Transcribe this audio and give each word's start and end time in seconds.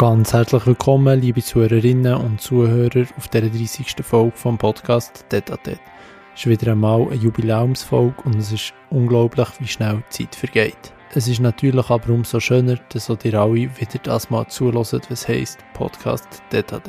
Ganz 0.00 0.32
herzlich 0.32 0.66
willkommen, 0.66 1.20
liebe 1.20 1.42
Zuhörerinnen 1.42 2.14
und 2.14 2.40
Zuhörer, 2.40 3.04
auf 3.18 3.28
der 3.28 3.42
30. 3.42 3.96
Folge 4.02 4.34
vom 4.34 4.56
Podcast 4.56 5.26
Tete 5.28 5.58
Es 5.62 6.40
ist 6.40 6.46
wieder 6.46 6.72
einmal 6.72 7.02
eine 7.02 7.16
Jubiläumsfolge 7.16 8.14
und 8.24 8.36
es 8.36 8.50
ist 8.50 8.72
unglaublich, 8.88 9.48
wie 9.58 9.68
schnell 9.68 10.02
die 10.08 10.24
Zeit 10.24 10.34
vergeht. 10.34 10.94
Es 11.12 11.28
ist 11.28 11.40
natürlich 11.40 11.90
aber 11.90 12.14
umso 12.14 12.40
schöner, 12.40 12.78
dass 12.88 13.10
ihr 13.10 13.34
alle 13.34 13.54
wieder 13.54 14.00
das 14.02 14.30
mal 14.30 14.46
zulassen, 14.48 15.02
was 15.10 15.28
heisst 15.28 15.58
Podcast 15.74 16.42
Tete 16.48 16.80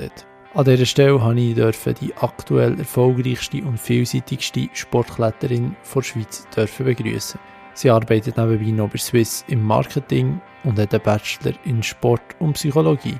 An 0.53 0.63
dieser 0.63 0.85
Stelle 0.85 1.21
habe 1.21 1.38
ich 1.38 1.55
die 1.99 2.16
aktuell 2.16 2.80
erfolgreichste 2.80 3.62
und 3.63 3.77
vielseitigste 3.77 4.70
Sportkletterin 4.71 5.75
der 5.93 6.02
Schweiz 6.02 6.48
begrüßen. 6.77 7.41
Sie 7.73 7.89
arbeitet 7.89 8.38
nebenbei 8.38 8.71
noch 8.71 8.89
bei 8.89 8.99
Swiss 8.99 9.43
im 9.49 9.63
Marketing 9.63 10.39
und 10.63 10.79
hat 10.79 10.93
einen 10.93 11.03
Bachelor 11.03 11.53
in 11.65 11.81
Sport 11.83 12.21
und 12.39 12.53
Psychologie. 12.53 13.17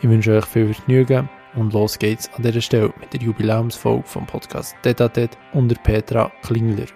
Ich 0.00 0.08
wünsche 0.08 0.38
euch 0.38 0.46
viel 0.46 0.72
Vergnügen 0.72 1.28
und 1.54 1.72
los 1.72 1.98
geht's 1.98 2.32
an 2.34 2.42
dieser 2.42 2.60
Stelle 2.60 2.92
mit 3.00 3.12
der 3.12 3.20
Jubiläumsfolge 3.20 4.06
vom 4.06 4.26
Podcast 4.26 4.76
Tete 4.82 5.30
unter 5.52 5.74
Petra 5.76 6.30
Klingler. 6.42 6.86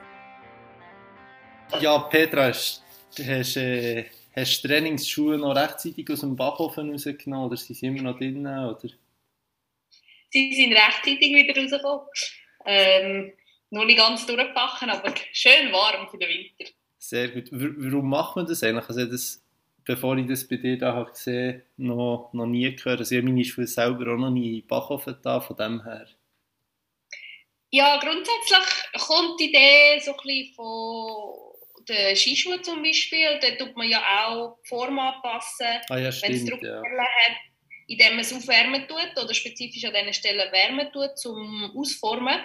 Ja, 1.81 1.99
Petra, 1.99 2.49
hast, 2.49 2.85
hast, 3.19 3.57
äh, 3.57 4.05
hast 4.37 4.63
Trainingsschuhe 4.63 5.39
noch 5.39 5.57
rechtzeitig 5.57 6.09
aus 6.11 6.21
dem 6.21 6.37
Backofen 6.37 6.91
rausgenommen 6.91 7.47
oder 7.47 7.57
sind 7.57 7.77
sie 7.77 7.87
immer 7.87 8.03
noch 8.03 8.19
drin? 8.19 8.47
Oder? 8.47 8.89
Sie 10.31 10.53
sind 10.55 10.73
rechtzeitig 10.73 11.35
wieder 11.35 11.61
rausgekommen. 11.61 12.07
Ähm, 12.67 13.33
noch 13.71 13.85
nicht 13.85 13.99
ganz 13.99 14.27
durchpacken, 14.27 14.91
aber 14.91 15.15
schön 15.33 15.73
warm 15.73 16.09
für 16.09 16.19
den 16.19 16.29
Winter. 16.29 16.71
Sehr 17.03 17.31
gut. 17.31 17.49
Warum 17.51 18.09
macht 18.09 18.37
man 18.37 18.47
das 18.47 18.63
eigentlich? 18.63 18.89
Also 18.89 19.05
das, 19.07 19.45
bevor 19.85 20.17
ich 20.19 20.27
das 20.29 20.47
bei 20.47 20.55
dir 20.55 20.79
da 20.79 20.95
habe 20.95 21.11
gesehen 21.11 21.63
noch, 21.77 22.31
noch 22.33 22.47
nie 22.47 22.77
gehört. 22.77 23.01
Also 23.01 23.17
ich 23.17 23.21
habe 23.21 23.29
meine 23.29 23.45
Schuhe 23.45 23.67
selber 23.67 24.15
auch 24.15 24.19
noch 24.19 24.31
nie 24.31 24.61
in 24.61 24.67
Backofen 24.69 25.17
da, 25.21 25.41
von 25.41 25.57
dem 25.57 25.83
her. 25.83 26.07
Ja, 27.71 27.99
grundsätzlich 27.99 29.03
kommt 29.05 29.41
die 29.41 29.49
Idee 29.49 29.99
so 29.99 30.13
ein 30.13 30.17
bisschen 30.23 30.55
von 30.55 31.85
den 31.89 32.15
Skischuhen 32.15 32.63
zum 32.63 32.85
Beispiel. 32.85 33.37
Da 33.41 33.51
tut 33.57 33.77
man 33.77 33.89
ja 33.89 34.01
auch 34.25 34.59
die 34.63 34.69
Form 34.69 34.97
anpassen, 35.01 35.81
ah, 35.89 35.97
ja, 35.97 36.11
wenn 36.23 36.33
es 36.33 36.45
Druckstellen 36.45 36.85
ja. 36.85 37.03
hat, 37.03 37.37
indem 37.89 38.11
man 38.11 38.21
es 38.21 38.33
aufwärmen 38.33 38.87
tut 38.87 39.21
oder 39.21 39.35
spezifisch 39.35 39.85
an 39.87 39.93
diesen 39.93 40.15
Stellen 40.15 40.53
wärmen 40.53 40.93
tut, 40.93 41.19
zum 41.19 41.73
Ausformen. 41.75 42.39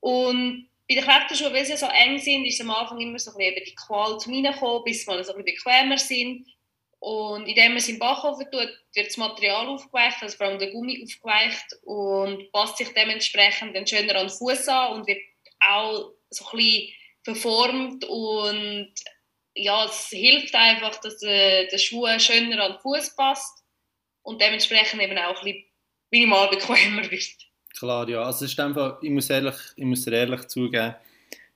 Und 0.00 0.70
bei 0.88 0.94
den 0.96 1.04
Kletterschuhen, 1.04 1.52
weil 1.52 1.64
sie 1.64 1.76
so 1.76 1.86
eng 1.86 2.18
sind, 2.18 2.44
ist 2.44 2.60
am 2.60 2.70
Anfang 2.70 3.00
immer 3.00 3.18
so 3.18 3.30
ein 3.30 3.38
die 3.38 3.74
Qual 3.74 4.18
zum 4.18 4.34
Reinkommen, 4.34 4.84
bis 4.84 5.06
mal 5.06 5.22
so 5.24 5.34
ein 5.34 5.44
bequemer 5.44 5.98
sind. 5.98 6.46
Und 6.98 7.46
indem 7.46 7.68
man 7.68 7.76
es 7.76 7.88
im 7.88 7.98
Backofen 7.98 8.50
tut, 8.50 8.70
wird 8.94 9.06
das 9.06 9.16
Material 9.18 9.66
aufgeweicht, 9.66 10.22
also 10.22 10.36
vor 10.36 10.46
allem 10.46 10.58
der 10.58 10.70
Gummi 10.70 11.02
aufgeweicht 11.04 11.66
und 11.82 12.50
passt 12.50 12.78
sich 12.78 12.88
dementsprechend 12.94 13.76
dann 13.76 13.86
schöner 13.86 14.16
an 14.16 14.28
den 14.28 14.30
Fuß 14.30 14.68
an 14.68 14.94
und 14.94 15.06
wird 15.06 15.20
auch 15.60 16.12
so 16.30 16.46
ein 16.46 16.56
bisschen 16.56 16.92
verformt 17.22 18.04
und 18.06 18.94
ja, 19.54 19.84
es 19.84 20.08
hilft 20.08 20.54
einfach, 20.54 20.98
dass 21.00 21.18
der, 21.18 21.66
der 21.66 21.78
Schuh 21.78 22.06
schöner 22.18 22.64
an 22.64 22.72
den 22.72 22.80
Fuß 22.80 23.14
passt 23.16 23.64
und 24.22 24.40
dementsprechend 24.40 25.02
eben 25.02 25.18
auch 25.18 25.42
ein 25.42 25.44
bisschen 25.44 25.64
minimal 26.10 26.48
bequemer 26.50 27.10
wird. 27.10 27.36
Klar, 27.78 28.08
ja. 28.08 28.22
Also 28.22 28.44
ist 28.44 28.58
einfach, 28.60 29.02
ich, 29.02 29.10
muss 29.10 29.30
ehrlich, 29.30 29.56
ich 29.76 29.84
muss 29.84 30.06
ehrlich 30.06 30.46
zugeben, 30.46 30.94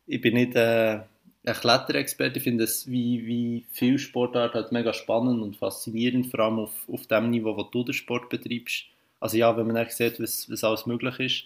ich 0.07 0.21
bin 0.21 0.35
nicht 0.35 0.55
äh, 0.57 1.01
ein 1.45 1.55
Kletterexperte. 1.55 2.39
Ich 2.39 2.45
finde 2.45 2.65
es 2.65 2.91
wie, 2.91 3.25
wie 3.27 3.67
viel 3.71 3.99
Sportart 3.99 4.55
halt 4.55 4.73
mega 4.73 4.93
spannend 4.93 5.43
und 5.43 5.57
faszinierend, 5.57 6.27
vor 6.27 6.41
allem 6.41 6.59
auf, 6.61 6.89
auf 6.89 7.07
dem 7.07 7.31
Niveau, 7.31 7.57
wo 7.57 7.63
du 7.63 7.85
den 7.85 7.95
Sport 7.95 8.29
betreibst. 8.31 8.87
Also 9.21 9.37
ja, 9.37 9.57
wenn 9.57 9.67
man 9.67 9.89
sieht, 9.91 10.21
was, 10.21 10.51
was 10.51 10.65
alles 10.65 10.87
möglich 10.87 11.19
ist. 11.21 11.45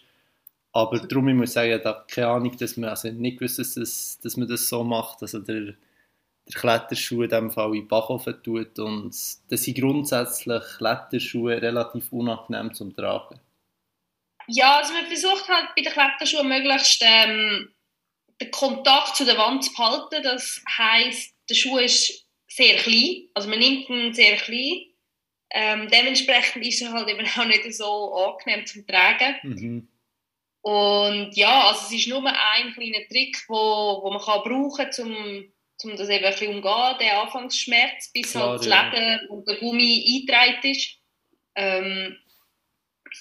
Aber 0.72 0.99
darum, 1.00 1.28
ich 1.28 1.34
muss 1.34 1.53
sagen, 1.53 1.78
ich 1.78 1.84
habe 1.84 2.04
keine 2.09 2.28
Ahnung, 2.28 2.56
dass 2.56 2.77
man, 2.77 2.91
also 2.91 3.09
nicht 3.10 3.39
gewusst, 3.39 3.59
dass, 3.59 3.75
das, 3.75 4.19
dass 4.22 4.37
man 4.37 4.49
das 4.49 4.69
so 4.69 4.83
macht. 4.84 5.22
Also 5.22 5.41
der, 5.41 5.75
der 6.47 6.54
Kletterschuh 6.54 7.22
in 7.22 7.28
diesem 7.31 7.50
Fall 7.50 7.75
in 7.77 7.89
Backofen 7.89 8.43
tut 8.43 8.78
und 8.78 9.10
das 9.10 9.39
sind 9.49 9.78
grundsätzlich 9.78 10.62
Kletterschuhe 10.78 11.60
relativ 11.60 12.12
unangenehm 12.12 12.72
zum 12.75 12.94
Tragen. 12.97 13.39
Ja, 14.48 14.78
also 14.78 14.92
man 14.92 15.06
versucht 15.06 15.48
halt 15.48 15.75
bei 15.75 15.82
den 15.82 15.92
Kletterschuhen 15.92 16.48
möglichst 16.48 17.03
ähm, 17.04 17.72
den 18.41 18.50
Kontakt 18.50 19.16
zu 19.16 19.25
der 19.25 19.38
Wand 19.38 19.64
zu 19.64 19.72
behalten. 19.72 20.22
Das 20.22 20.62
heisst, 20.76 21.34
der 21.48 21.54
Schuh 21.54 21.78
ist 21.78 22.26
sehr 22.48 22.76
klein, 22.76 23.28
also 23.34 23.48
man 23.48 23.58
nimmt 23.58 23.88
ihn 23.88 24.12
sehr 24.12 24.36
klein. 24.36 24.86
Ähm, 25.54 25.88
dementsprechend 25.88 26.64
ist 26.64 26.80
er 26.80 26.92
halt 26.92 27.08
eben 27.08 27.26
auch 27.26 27.44
nicht 27.44 27.75
so 27.75 28.14
angenehm 28.14 28.66
zum 28.66 28.86
Tragen. 28.86 29.36
Mhm. 29.42 29.88
Und 30.62 31.36
ja, 31.36 31.69
also 31.69 31.86
es 31.86 31.92
ist 31.92 32.09
nur 32.09 32.24
ein 32.24 32.72
kleiner 32.72 33.06
Trick, 33.09 33.36
wo, 33.48 34.00
wo 34.03 34.10
man 34.10 34.22
kann 34.22 34.42
brauchen 34.42 34.91
kann, 34.91 35.06
um, 35.06 35.53
um 35.82 35.97
das 35.97 36.09
eben 36.09 36.24
ein 36.24 36.32
bisschen 36.32 36.54
umgehen, 36.54 36.98
den 37.00 37.10
Anfangsschmerz, 37.10 38.12
bis 38.12 38.30
Klar, 38.30 38.50
halt 38.50 38.60
das 38.60 38.66
ja. 38.66 38.91
Leder 38.91 39.30
und 39.30 39.48
der 39.48 39.56
Gummi 39.56 40.04
eingetragen 40.06 40.70
ist. 40.70 40.98
Ähm, 41.54 42.16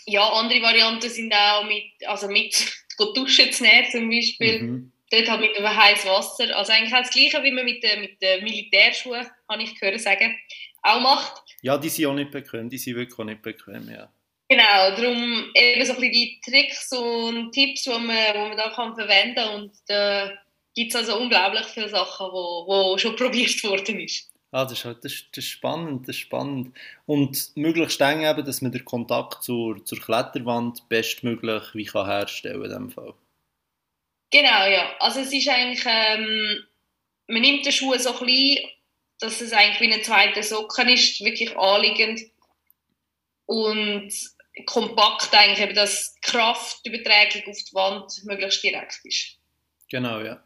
ja, 0.05 0.27
andere 0.29 0.61
Varianten 0.61 1.09
sind 1.09 1.33
auch 1.33 1.65
mit, 1.65 1.85
also 2.07 2.27
mit 2.27 2.53
duschen 3.15 3.51
zu 3.51 3.63
nehmen 3.63 3.91
zum 3.91 4.09
Beispiel. 4.09 4.61
Mhm. 4.61 4.91
Dort 5.11 5.29
halt 5.29 5.41
mit 5.41 5.57
einem 5.57 5.75
heißem 5.75 6.09
Wasser. 6.09 6.55
Also 6.55 6.71
eigentlich 6.71 6.91
das 6.91 7.09
Gleiche, 7.09 7.43
wie 7.43 7.51
man 7.51 7.65
mit 7.65 7.83
den, 7.83 7.99
mit 7.99 8.21
den 8.21 8.43
Militärschuhen, 8.43 9.27
habe 9.49 9.63
ich 9.63 9.77
gehört 9.77 9.99
sagen, 9.99 10.37
auch 10.83 11.01
macht. 11.01 11.43
Ja, 11.61 11.77
die 11.77 11.89
sind 11.89 12.05
auch 12.05 12.13
nicht 12.13 12.31
bequem, 12.31 12.69
die 12.69 12.77
sind 12.77 12.95
wirklich 12.95 13.19
auch 13.19 13.25
nicht 13.25 13.41
bequem, 13.41 13.89
ja. 13.89 14.09
Genau, 14.51 14.95
darum 14.95 15.49
eben 15.55 15.85
so 15.85 15.93
ein 15.93 15.99
bisschen 15.99 16.11
die 16.11 16.41
Tricks 16.43 16.91
und 16.91 17.51
Tipps, 17.53 17.83
die 17.83 17.89
man, 17.89 18.33
die 18.33 18.39
man 18.39 18.57
da 18.57 18.69
kann 18.69 18.95
verwenden 18.95 19.35
kann. 19.35 19.61
Und 19.61 19.71
da 19.87 20.31
gibt 20.75 20.93
es 20.93 20.95
also 20.95 21.19
unglaublich 21.19 21.65
viele 21.67 21.89
Sachen, 21.89 22.27
die 22.27 22.33
wo, 22.33 22.65
wo 22.67 22.97
schon 22.97 23.15
probiert 23.17 23.63
worden 23.63 23.99
ist. 24.01 24.30
Ah, 24.51 24.65
das, 24.65 24.73
ist, 24.73 24.85
halt, 24.85 25.05
das, 25.05 25.13
das 25.33 25.45
ist 25.45 25.49
spannend, 25.49 26.07
das 26.07 26.15
ist 26.17 26.21
spannend. 26.21 26.75
Und 27.05 27.55
möglichst 27.55 28.01
eng 28.01 28.23
eben, 28.23 28.45
dass 28.45 28.61
man 28.61 28.73
den 28.73 28.83
Kontakt 28.83 29.43
zur, 29.43 29.83
zur 29.85 29.99
Kletterwand 29.99 30.89
bestmöglich 30.89 31.63
wie 31.73 31.85
kann 31.85 32.05
herstellen 32.05 32.61
kann 32.61 32.65
in 32.65 32.71
Fall. 32.89 33.13
Genau, 34.29 34.65
ja. 34.65 34.93
Also 34.99 35.21
es 35.21 35.31
ist 35.31 35.47
eigentlich, 35.47 35.83
ähm, 35.85 36.65
man 37.27 37.41
nimmt 37.41 37.65
den 37.65 37.71
Schuh 37.71 37.97
so 37.97 38.13
klein, 38.13 38.57
dass 39.19 39.39
es 39.39 39.53
eigentlich 39.53 39.79
wie 39.79 39.93
ein 39.93 40.03
zweiter 40.03 40.43
Socken 40.43 40.89
ist, 40.89 41.23
wirklich 41.23 41.55
anliegend 41.57 42.21
und 43.45 44.11
kompakt 44.65 45.33
eigentlich, 45.33 45.59
eben, 45.59 45.75
dass 45.75 46.13
die 46.15 46.21
Kraftübertragung 46.29 47.49
auf 47.49 47.57
die 47.57 47.73
Wand 47.73 48.11
möglichst 48.25 48.63
direkt 48.63 48.99
ist. 49.03 49.37
Genau, 49.89 50.19
ja. 50.19 50.43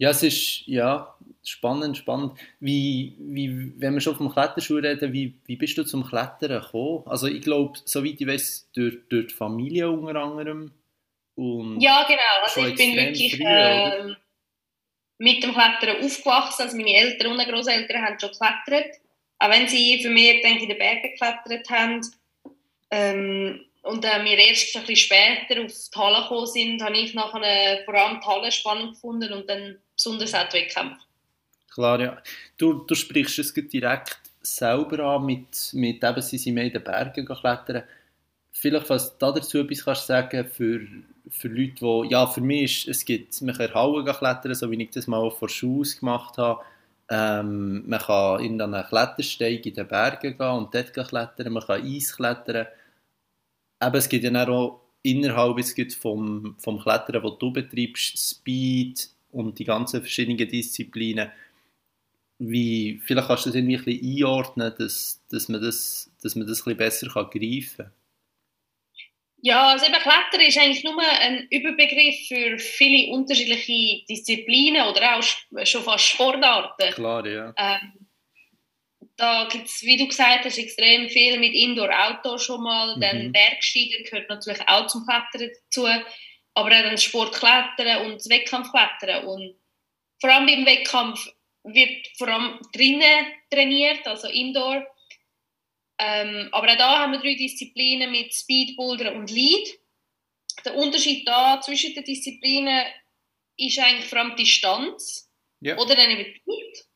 Ja, 0.00 0.08
es 0.08 0.22
ist, 0.22 0.62
ja, 0.66 1.14
spannend, 1.44 1.94
spannend. 1.94 2.32
Wie, 2.58 3.14
wie, 3.18 3.74
wenn 3.78 3.92
wir 3.92 4.00
schon 4.00 4.16
vom 4.16 4.32
Kletterschuh 4.32 4.76
reden, 4.76 5.12
wie, 5.12 5.34
wie 5.44 5.56
bist 5.56 5.76
du 5.76 5.84
zum 5.84 6.06
Klettern 6.06 6.62
gekommen? 6.62 7.02
Also 7.04 7.26
ich 7.26 7.42
glaube, 7.42 7.78
soweit 7.84 8.18
ich 8.18 8.26
weiß, 8.26 8.70
durch, 8.74 8.96
durch 9.10 9.26
die 9.26 9.34
Familie 9.34 9.90
unter 9.90 10.18
anderem. 10.22 10.72
Und 11.34 11.82
ja, 11.82 12.06
genau. 12.08 12.20
Also 12.42 12.64
ich 12.66 12.76
bin 12.76 12.96
wirklich 12.96 13.36
früh, 13.36 13.44
äh, 13.44 14.14
mit 15.18 15.42
dem 15.42 15.52
Klettern 15.52 16.02
aufgewachsen. 16.02 16.62
Also 16.62 16.78
meine 16.78 16.94
Eltern 16.94 17.32
und 17.32 17.46
Großeltern 17.46 18.02
haben 18.02 18.18
schon 18.18 18.30
geklettert. 18.30 19.00
Auch 19.38 19.50
wenn 19.50 19.68
sie 19.68 20.02
für 20.02 20.08
mich 20.08 20.40
denke, 20.40 20.62
in 20.62 20.70
den 20.70 20.78
Bergen 20.78 21.02
geklettert 21.02 21.68
haben. 21.68 22.00
Ähm, 22.90 23.66
und 23.82 24.04
äh, 24.06 24.24
wir 24.24 24.38
erst 24.38 24.74
ein 24.76 24.86
bisschen 24.86 24.96
später 24.96 25.62
auf 25.62 25.90
die 25.94 25.98
Halle 25.98 26.22
gekommen 26.22 26.46
sind, 26.46 26.82
habe 26.82 26.96
ich 26.96 27.12
nachher 27.12 27.82
vor 27.84 27.94
allem 27.94 28.20
die 28.20 28.26
Halle 28.26 28.50
spannend 28.50 28.94
gefunden 28.94 29.32
und 29.34 29.48
dann 29.48 29.78
besonders 30.02 30.34
auch 30.34 30.48
die 30.48 30.56
Wettkämpfe. 30.58 31.00
Klar, 31.72 32.00
ja. 32.00 32.22
Du, 32.56 32.84
du 32.84 32.94
sprichst 32.94 33.38
es 33.38 33.52
direkt 33.54 34.18
selber 34.40 35.04
an, 35.04 35.26
mit, 35.26 35.70
mit 35.74 36.02
eben, 36.02 36.22
sie 36.22 36.38
sind 36.38 36.54
mehr 36.54 36.64
in 36.64 36.72
den 36.72 36.82
Bergen 36.82 37.26
klettern. 37.26 37.84
Vielleicht, 38.52 38.90
was 38.90 39.16
du 39.18 39.32
dazu 39.32 39.58
etwas 39.58 39.84
kannst 39.84 40.06
sagen 40.06 40.46
für, 40.46 40.80
für 41.28 41.48
Leute, 41.48 41.74
die, 41.80 42.08
ja, 42.10 42.26
für 42.26 42.40
mich 42.40 42.86
ist, 42.86 42.88
es 42.88 43.04
gibt, 43.04 43.40
man 43.42 43.54
kann 43.54 43.74
Hauen 43.74 44.04
klettern, 44.04 44.54
so 44.54 44.70
wie 44.70 44.82
ich 44.82 44.90
das 44.90 45.06
mal 45.06 45.30
vor 45.30 45.48
Schuhe 45.48 45.86
gemacht 45.86 46.38
habe. 46.38 46.62
Ähm, 47.08 47.88
man 47.88 48.00
kann 48.00 48.40
in 48.40 48.60
einen 48.60 48.84
Klettersteig 48.86 49.66
in 49.66 49.74
den 49.74 49.88
Bergen 49.88 50.36
gehen 50.36 50.50
und 50.50 50.74
dort 50.74 50.92
klettern, 50.92 51.52
man 51.52 51.62
kann 51.62 51.82
Eis 51.82 52.16
klettern. 52.16 52.66
Eben, 53.82 53.96
es 53.96 54.08
gibt 54.08 54.24
ja 54.24 54.48
auch 54.48 54.80
innerhalb 55.02 55.56
gibt 55.74 55.94
vom, 55.94 56.56
vom 56.58 56.80
Klettern, 56.80 57.22
das 57.22 57.38
du 57.38 57.52
betreibst, 57.52 58.18
Speed 58.18 59.10
und 59.32 59.58
die 59.58 59.64
ganzen 59.64 60.00
verschiedenen 60.00 60.48
Disziplinen 60.48 61.30
wie, 62.40 63.00
vielleicht 63.04 63.28
kannst 63.28 63.44
du 63.44 63.50
das 63.50 63.56
irgendwie 63.56 63.76
ein 63.76 63.84
bisschen 63.84 64.16
einordnen, 64.16 64.74
dass, 64.78 65.22
dass, 65.30 65.48
man 65.48 65.60
das, 65.60 66.10
dass 66.22 66.34
man 66.34 66.46
das 66.46 66.60
ein 66.60 66.64
bisschen 66.64 66.76
besser 66.78 67.08
kann 67.08 67.30
greifen 67.30 67.76
kann. 67.76 67.92
Ja, 69.42 69.68
also 69.68 69.86
eben 69.86 69.94
Klettern 69.94 70.46
ist 70.46 70.58
eigentlich 70.58 70.84
nur 70.84 71.00
ein 71.00 71.46
Überbegriff 71.50 72.28
für 72.28 72.58
viele 72.58 73.12
unterschiedliche 73.12 74.04
Disziplinen 74.06 74.86
oder 74.86 75.16
auch 75.16 75.66
schon 75.66 75.82
fast 75.82 76.04
Sportarten. 76.04 76.92
Klar, 76.92 77.26
ja. 77.26 77.54
Ähm, 77.56 78.06
da 79.16 79.48
gibt 79.50 79.66
es, 79.66 79.82
wie 79.82 79.96
du 79.96 80.08
gesagt 80.08 80.44
hast, 80.44 80.58
extrem 80.58 81.08
viel 81.08 81.38
mit 81.38 81.54
Indoor-Outdoor 81.54 82.38
schon 82.38 82.62
mal. 82.62 82.96
Mhm. 82.96 83.00
Dann 83.00 83.32
Bergsteigen 83.32 84.04
gehört 84.04 84.28
natürlich 84.28 84.60
auch 84.66 84.86
zum 84.86 85.04
Klettern 85.04 85.38
dazu. 85.38 85.86
Aber 86.54 86.68
auch 86.68 86.82
dann 86.82 86.98
Sportklettern 86.98 88.06
und 88.06 88.16
das 88.16 88.28
Wettkampfklettern. 88.28 89.26
Und 89.26 89.54
vor 90.20 90.30
allem 90.30 90.46
beim 90.46 90.66
Wettkampf 90.66 91.28
wird 91.64 92.08
vor 92.16 92.28
allem 92.28 92.58
drinnen 92.72 93.26
trainiert, 93.50 94.06
also 94.06 94.28
Indoor. 94.28 94.86
Ähm, 95.98 96.48
aber 96.52 96.72
auch 96.72 96.76
da 96.76 96.98
haben 97.00 97.12
wir 97.12 97.20
drei 97.20 97.34
Disziplinen 97.34 98.10
mit 98.10 98.34
Speed, 98.34 98.76
Boulder 98.76 99.14
und 99.14 99.30
Lead. 99.30 99.78
Der 100.64 100.74
Unterschied 100.74 101.26
da 101.28 101.60
zwischen 101.60 101.94
den 101.94 102.04
Disziplinen 102.04 102.84
ist 103.56 103.78
eigentlich 103.78 104.06
vor 104.06 104.18
allem 104.18 104.36
die 104.36 104.44
Distanz 104.44 105.30
ja. 105.60 105.76
oder 105.76 105.94
dann 105.94 106.10
eben 106.10 106.34
Zeit. 106.44 106.86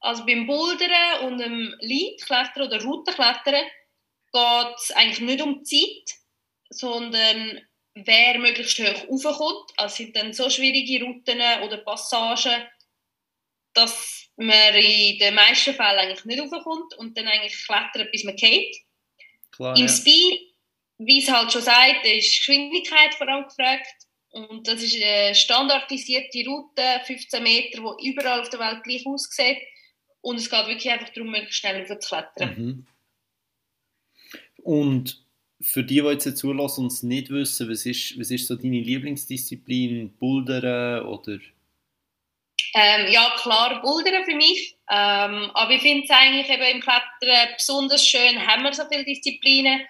Also 0.00 0.24
beim 0.24 0.46
Bouldern 0.46 1.26
und 1.26 1.38
dem 1.38 1.74
Leadklettern 1.80 2.68
oder 2.68 2.82
Routenklettern 2.82 3.64
geht 4.32 4.76
es 4.76 4.90
eigentlich 4.92 5.20
nicht 5.20 5.42
um 5.42 5.64
die 5.64 6.04
Zeit, 6.06 6.18
sondern 6.70 7.67
wer 8.06 8.38
möglichst 8.38 8.78
hoch 8.78 9.26
raufkommt. 9.26 9.72
Also 9.76 9.96
sind 9.96 10.16
dann 10.16 10.32
so 10.32 10.48
schwierige 10.50 11.04
Routen 11.04 11.40
oder 11.64 11.78
Passagen, 11.78 12.66
dass 13.74 14.28
man 14.36 14.74
in 14.74 15.18
den 15.18 15.34
meisten 15.34 15.74
Fällen 15.74 15.98
eigentlich 15.98 16.24
nicht 16.24 16.40
raufkommt 16.40 16.94
und 16.94 17.16
dann 17.16 17.28
eigentlich 17.28 17.64
klettert, 17.64 18.10
bis 18.12 18.24
man 18.24 18.36
geht. 18.36 18.76
Klar, 19.52 19.76
Im 19.76 19.82
ja. 19.82 19.88
Speed, 19.88 20.40
wie 20.98 21.22
es 21.22 21.30
halt 21.30 21.52
schon 21.52 21.62
sagt, 21.62 22.04
ist 22.04 22.38
Geschwindigkeit 22.38 23.14
vor 23.14 23.28
allem 23.28 23.44
gefragt. 23.44 23.86
Und 24.30 24.68
das 24.68 24.82
ist 24.82 25.02
eine 25.02 25.34
standardisierte 25.34 26.44
Route, 26.46 27.00
15 27.04 27.42
Meter, 27.42 27.96
die 28.00 28.08
überall 28.08 28.40
auf 28.40 28.50
der 28.50 28.60
Welt 28.60 28.84
gleich 28.84 29.06
aussieht. 29.06 29.58
Und 30.20 30.36
es 30.36 30.50
geht 30.50 30.66
wirklich 30.66 30.90
einfach 30.90 31.08
darum, 31.10 31.30
möglichst 31.30 31.58
schnell 31.58 31.86
zu 31.86 31.96
klettern. 31.96 32.54
Mhm. 32.56 32.86
Und 34.62 35.24
für 35.60 35.82
die, 35.82 36.00
die 36.00 36.08
jetzt 36.08 36.36
zulassen 36.36 36.82
und 36.82 36.92
es 36.92 37.02
nicht 37.02 37.30
wissen, 37.30 37.68
was 37.68 37.84
ist, 37.84 38.18
was 38.18 38.30
ist 38.30 38.46
so 38.46 38.56
deine 38.56 38.80
Lieblingsdisziplin? 38.80 40.16
Bouldern 40.18 41.04
oder? 41.06 41.38
Ähm, 42.74 43.10
ja, 43.10 43.34
klar, 43.40 43.80
Bouldern 43.82 44.24
für 44.24 44.36
mich. 44.36 44.76
Ähm, 44.90 45.50
aber 45.54 45.72
ich 45.72 45.82
finde 45.82 46.04
es 46.04 46.10
eigentlich 46.10 46.48
eben 46.48 46.76
im 46.76 46.80
Klettern 46.80 47.54
besonders 47.56 48.06
schön, 48.06 48.46
haben 48.46 48.62
wir 48.62 48.72
so 48.72 48.84
viele 48.90 49.04
Disziplinen. 49.04 49.80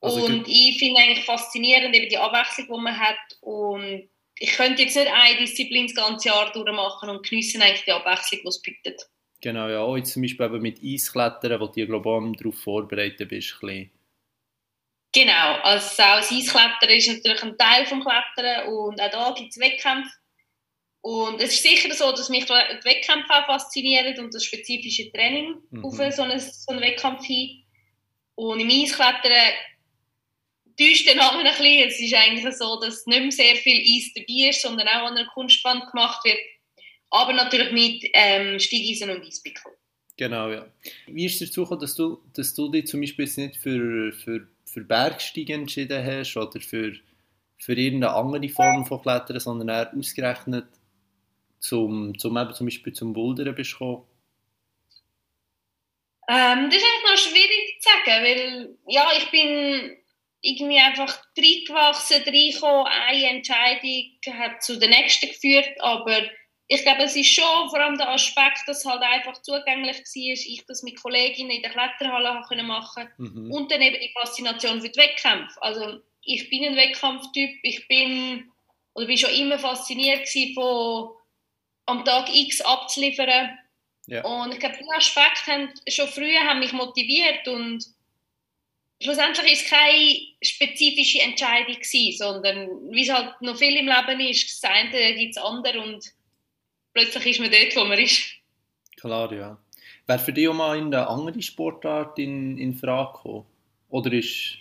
Also 0.00 0.24
und 0.24 0.48
ich 0.48 0.78
finde 0.78 1.00
eigentlich 1.00 1.24
faszinierend 1.24 1.94
eben 1.94 2.08
die 2.08 2.18
Abwechslung, 2.18 2.66
die 2.66 2.82
man 2.82 2.98
hat. 2.98 3.38
Und 3.40 4.08
ich 4.36 4.52
könnte 4.52 4.82
jetzt 4.82 4.96
nicht 4.96 5.12
eine 5.12 5.38
Disziplin 5.38 5.86
das 5.86 5.94
ganze 5.94 6.28
Jahr 6.28 6.52
durchmachen 6.52 7.08
und 7.08 7.28
geniessen 7.28 7.62
eigentlich 7.62 7.84
die 7.84 7.92
Abwechslung, 7.92 8.40
die 8.42 8.48
es 8.48 8.62
bietet. 8.62 9.08
Genau, 9.40 9.68
ja. 9.68 9.80
Auch 9.80 9.96
jetzt 9.96 10.12
zum 10.12 10.22
Beispiel 10.22 10.46
eben 10.46 10.62
mit 10.62 10.80
Eisklettern, 10.82 11.60
wo 11.60 11.66
du 11.66 11.80
ja 11.80 11.86
global 11.86 12.32
darauf 12.32 12.58
vorbereitet 12.58 13.28
bist. 13.28 13.56
Ein 13.62 13.90
genau, 15.12 15.54
also 15.62 16.02
auch 16.02 16.16
das 16.16 16.32
Eisklettern 16.32 16.90
ist 16.90 17.08
natürlich 17.08 17.42
ein 17.42 17.58
Teil 17.58 17.84
des 17.84 17.90
Klettern 17.90 18.68
und 18.68 19.00
auch 19.00 19.10
da 19.10 19.34
gibt 19.36 19.50
es 19.50 19.58
Wettkämpfe. 19.58 20.10
Und 21.04 21.40
es 21.40 21.54
ist 21.54 21.62
sicher 21.64 21.92
so, 21.94 22.12
dass 22.12 22.28
mich 22.28 22.44
die 22.44 22.52
Wettkämpfe 22.52 23.32
auch 23.32 23.46
faszinieren 23.46 24.16
und 24.20 24.32
das 24.32 24.44
spezifische 24.44 25.10
Training 25.10 25.56
mhm. 25.70 25.84
auf 25.84 25.96
so 25.96 26.22
einen, 26.22 26.38
so 26.38 26.72
einen 26.72 26.80
Wettkampf 26.80 27.24
hin. 27.24 27.64
Und 28.36 28.60
im 28.60 28.70
Eisklettern 28.70 29.52
täuscht 30.78 31.08
den 31.08 31.16
Namen 31.16 31.44
ein 31.44 31.56
bisschen. 31.56 31.88
Es 31.88 32.00
ist 32.00 32.14
eigentlich 32.14 32.54
so, 32.54 32.80
dass 32.80 33.04
nicht 33.06 33.20
mehr 33.20 33.32
sehr 33.32 33.56
viel 33.56 33.80
Eis 33.80 34.12
dabei 34.14 34.48
ist, 34.48 34.62
sondern 34.62 34.86
auch 34.88 35.08
an 35.08 35.16
einer 35.16 35.28
Kunstband 35.34 35.90
gemacht 35.90 36.24
wird 36.24 36.38
aber 37.12 37.34
natürlich 37.34 37.72
mit 37.72 38.10
ähm, 38.14 38.58
Steigeisen 38.58 39.10
und 39.10 39.24
Eispickel. 39.24 39.72
Genau, 40.16 40.50
ja. 40.50 40.66
Wie 41.06 41.26
ist 41.26 41.40
es 41.40 41.48
dazu 41.48 41.62
gekommen, 41.62 41.80
dass 41.80 41.94
du, 41.94 42.20
dass 42.34 42.54
du 42.54 42.70
dich 42.70 42.86
zum 42.86 43.00
Beispiel 43.00 43.24
jetzt 43.24 43.38
nicht 43.38 43.56
für, 43.56 44.12
für, 44.12 44.46
für 44.66 44.80
Bergsteigen 44.82 45.62
entschieden 45.62 46.04
hast 46.04 46.36
oder 46.36 46.60
für, 46.60 46.92
für 47.58 47.72
irgendeine 47.72 48.14
andere 48.14 48.48
Form 48.48 48.84
von 48.84 49.00
Klettern, 49.00 49.40
sondern 49.40 49.68
eher 49.68 49.92
ausgerechnet 49.96 50.66
zum, 51.60 52.18
zum, 52.18 52.36
eben 52.36 52.54
zum 52.54 52.66
Beispiel 52.66 52.92
zum 52.92 53.12
Bouldern 53.12 53.54
bist 53.54 53.72
gekommen? 53.72 54.04
Ähm, 56.28 56.70
das 56.70 56.76
ist 56.76 56.84
eigentlich 56.84 57.10
noch 57.10 57.18
schwierig 57.18 57.80
zu 57.80 57.88
sagen, 57.88 58.24
weil 58.24 58.78
ja, 58.86 59.10
ich 59.16 59.30
bin 59.30 59.96
irgendwie 60.40 60.78
einfach 60.78 61.24
reingewachsen, 61.36 62.22
reingekommen, 62.22 62.86
eine 62.86 63.26
Entscheidung 63.28 64.38
hat 64.38 64.62
zu 64.62 64.78
der 64.78 64.88
nächsten 64.88 65.28
geführt, 65.28 65.70
aber 65.78 66.22
ich 66.68 66.82
glaube, 66.82 67.02
es 67.02 67.16
ist 67.16 67.32
schon 67.32 67.68
vor 67.68 67.80
allem 67.80 67.98
der 67.98 68.10
Aspekt, 68.10 68.62
dass 68.66 68.78
es 68.78 68.84
halt 68.86 69.02
einfach 69.02 69.40
zugänglich 69.42 69.98
war, 69.98 70.32
ich 70.32 70.64
das 70.66 70.82
mit 70.82 71.00
Kolleginnen 71.00 71.50
in 71.50 71.62
der 71.62 71.70
Kletterhalle 71.70 72.62
machen 72.62 73.08
mhm. 73.18 73.52
und 73.52 73.70
dann 73.70 73.82
eben 73.82 74.00
die 74.00 74.12
Faszination 74.12 74.80
für 74.80 74.88
die 74.88 74.98
Wettkämpfe. 74.98 75.60
Also 75.60 76.00
ich 76.22 76.48
bin 76.48 76.64
ein 76.64 76.76
Wettkampftyp, 76.76 77.58
ich 77.62 77.86
bin 77.88 78.50
oder 78.94 79.06
bin 79.06 79.18
schon 79.18 79.34
immer 79.34 79.58
fasziniert 79.58 80.28
von 80.54 81.10
am 81.86 82.04
Tag 82.04 82.34
X 82.34 82.60
abzuliefern. 82.60 83.58
Ja. 84.06 84.24
Und 84.24 84.52
ich 84.52 84.60
glaube, 84.60 84.76
diese 84.78 84.94
Aspekte 84.96 85.52
haben 85.52 85.72
schon 85.88 86.08
früher 86.08 86.40
haben 86.40 86.60
mich 86.60 86.72
motiviert 86.72 87.46
und 87.48 87.84
schlussendlich 89.00 89.52
ist 89.52 89.64
es 89.64 89.70
keine 89.70 90.20
spezifische 90.42 91.20
Entscheidung 91.20 91.74
gewesen, 91.74 92.16
sondern 92.18 92.92
wie 92.92 93.02
es 93.02 93.12
halt 93.12 93.40
noch 93.42 93.56
viel 93.56 93.76
im 93.76 93.86
Leben 93.86 94.20
ist, 94.20 94.62
das 94.62 94.70
eine 94.70 95.14
gibt 95.14 95.36
es 95.36 95.42
andere 95.42 95.80
und 95.80 96.12
plötzlich 96.92 97.26
ist 97.26 97.40
man 97.40 97.50
dort, 97.50 97.76
wo 97.76 97.84
man 97.84 97.98
ist. 97.98 98.22
Klar, 98.96 99.32
ja. 99.32 99.58
Wäre 100.06 100.18
für 100.18 100.32
dich 100.32 100.48
auch 100.48 100.54
mal 100.54 100.78
eine 100.78 101.08
andere 101.08 101.42
Sportart 101.42 102.18
in, 102.18 102.58
in 102.58 102.74
Frage 102.74 103.12
gekommen? 103.12 103.46
Oder 103.88 104.12
ist, 104.12 104.58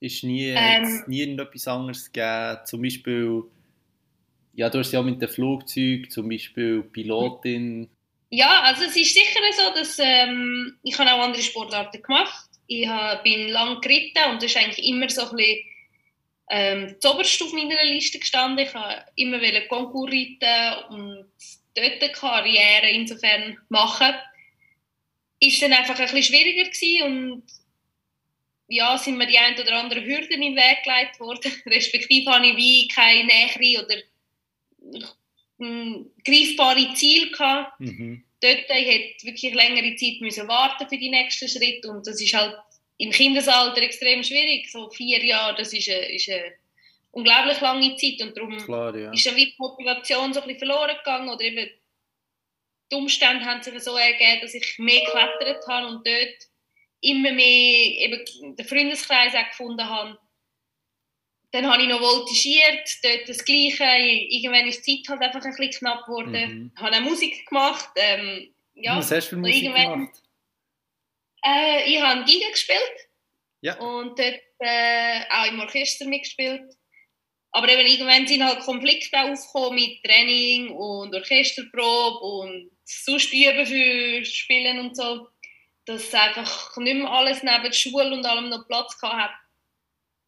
ist 0.00 0.24
nie, 0.24 0.46
ähm, 0.48 1.04
nie 1.06 1.20
irgendetwas 1.20 1.68
anderes 1.68 2.12
gegeben? 2.12 2.58
Zum 2.64 2.82
Beispiel, 2.82 3.42
ja, 4.54 4.70
du 4.70 4.78
hast 4.78 4.92
ja 4.92 5.02
mit 5.02 5.20
dem 5.20 5.28
Flugzeug, 5.28 6.10
zum 6.10 6.28
Beispiel 6.28 6.82
Pilotin. 6.82 7.88
Ja, 8.30 8.62
also 8.62 8.84
es 8.84 8.96
ist 8.96 9.14
sicher 9.14 9.40
so, 9.56 9.74
dass 9.74 9.98
ähm, 10.00 10.76
ich 10.82 10.98
habe 10.98 11.12
auch 11.12 11.20
andere 11.20 11.42
Sportarten 11.42 12.02
gemacht. 12.02 12.48
Ich 12.66 12.86
habe, 12.86 13.22
bin 13.22 13.48
lang 13.48 13.80
geritten 13.80 14.30
und 14.30 14.42
das 14.42 14.50
ist 14.50 14.56
eigentlich 14.56 14.86
immer 14.86 15.08
so 15.08 15.22
ein 15.22 15.36
bisschen 15.36 15.64
ähm, 16.50 16.96
zuoberst 17.00 17.42
auf 17.42 17.52
meiner 17.52 17.84
Liste 17.84 18.18
gestanden. 18.18 18.66
Ich 18.66 18.74
wollte 18.74 19.04
immer 19.16 19.60
Konkurs 19.68 20.12
reiten 20.12 20.84
und 20.90 21.26
dort 21.74 22.02
eine 22.02 22.12
Karriere 22.12 22.90
insofern 22.90 23.58
machen. 23.68 24.14
Ist 25.40 25.62
dann 25.62 25.72
einfach 25.72 25.98
ein 25.98 26.06
bisschen 26.06 26.22
schwieriger 26.22 26.64
gewesen 26.64 27.02
und 27.02 27.42
ja, 28.68 28.98
sind 28.98 29.16
mir 29.16 29.26
die 29.26 29.38
ein 29.38 29.58
oder 29.58 29.72
andere 29.72 30.04
Hürden 30.04 30.40
den 30.40 30.56
Weg 30.56 30.82
gelegt 30.84 31.20
worden. 31.20 31.52
Respektive 31.66 32.30
habe 32.30 32.46
ich 32.48 32.56
wie 32.56 32.88
keine 32.88 33.24
nähere 33.24 33.84
oder 33.84 33.96
hm, 35.58 36.10
greifbare 36.24 36.94
Ziel 36.94 37.30
gehabt. 37.30 37.80
Mhm. 37.80 38.24
Dort 38.40 38.64
ich 38.68 38.86
hätte 38.86 39.26
wirklich 39.26 39.54
längere 39.54 39.96
Zeit 39.96 40.20
müssen 40.20 40.46
warten 40.46 40.88
für 40.88 40.98
die 40.98 41.10
nächsten 41.10 41.48
Schritte 41.48 41.90
und 41.90 42.06
das 42.06 42.20
ist 42.20 42.34
halt 42.34 42.56
im 42.98 43.10
Kindesalter 43.10 43.80
extrem 43.82 44.22
schwierig. 44.22 44.70
So 44.70 44.90
vier 44.90 45.24
Jahre, 45.24 45.56
das 45.56 45.72
ist 45.72 45.88
eine, 45.88 46.06
ist 46.12 46.28
eine 46.28 46.52
unglaublich 47.12 47.60
lange 47.60 47.96
Zeit 47.96 48.20
und 48.20 48.36
darum 48.36 48.56
Klar, 48.58 48.96
ja. 48.96 49.12
ist 49.12 49.26
dann 49.26 49.36
die 49.36 49.54
Motivation 49.58 50.34
so 50.34 50.40
ein 50.40 50.46
bisschen 50.46 50.58
verloren 50.58 50.96
gegangen 50.96 51.28
oder 51.28 51.42
eben 51.42 51.70
die 52.90 52.96
Umstände 52.96 53.44
haben 53.44 53.62
sich 53.62 53.78
so 53.82 53.96
ergeben, 53.96 54.40
dass 54.40 54.54
ich 54.54 54.78
mehr 54.78 55.04
geklettert 55.04 55.66
habe 55.66 55.88
und 55.88 56.06
dort 56.06 56.48
immer 57.00 57.32
mehr 57.32 58.00
eben 58.00 58.56
den 58.56 58.66
Freundeskreis 58.66 59.34
auch 59.34 59.48
gefunden 59.48 59.88
habe. 59.88 60.18
Dann 61.50 61.70
habe 61.70 61.82
ich 61.82 61.88
noch 61.88 62.00
voltigiert, 62.00 62.88
dort 63.02 63.28
das 63.28 63.44
Gleiche. 63.44 63.84
Irgendwann 63.84 64.66
ist 64.66 64.86
die 64.86 65.02
Zeit 65.02 65.10
halt 65.10 65.22
einfach 65.22 65.44
ein 65.44 65.54
bisschen 65.54 65.86
knapp 65.86 66.04
geworden. 66.06 66.32
Mhm. 66.32 66.72
Ich 66.74 66.82
habe 66.82 66.96
auch 66.96 67.00
Musik 67.00 67.46
gemacht. 67.46 67.88
Ähm, 67.96 68.52
ja, 68.74 68.96
Was 68.96 69.10
hast 69.10 69.26
du 69.26 69.36
für 69.36 69.36
Musik 69.36 69.74
gemacht? 69.74 70.22
Äh, 71.44 71.90
ich 71.90 72.00
habe 72.00 72.24
Giga 72.24 72.48
gespielt. 72.50 73.08
Ja. 73.60 73.78
Und 73.78 74.18
dort 74.18 74.40
äh, 74.60 75.20
auch 75.30 75.46
im 75.46 75.60
Orchester 75.60 76.06
mitgespielt. 76.06 76.74
Aber 77.50 77.68
eben 77.68 77.86
irgendwann 77.86 78.26
sind 78.26 78.44
halt 78.44 78.60
Konflikte 78.60 79.20
aufgekommen 79.20 79.76
mit 79.76 80.02
Training 80.04 80.70
und 80.70 81.14
Orchesterprobe 81.14 82.18
und 82.18 82.70
sonst 82.84 83.32
üben 83.32 83.66
für 83.66 84.24
Spielen 84.24 84.78
und 84.80 84.96
so, 84.96 85.28
dass 85.86 86.12
einfach 86.14 86.76
nicht 86.76 86.94
mehr 86.94 87.10
alles 87.10 87.42
neben 87.42 87.62
der 87.62 87.72
Schule 87.72 88.12
und 88.12 88.26
allem 88.26 88.50
noch 88.50 88.66
Platz 88.66 88.96
hat. 89.02 89.30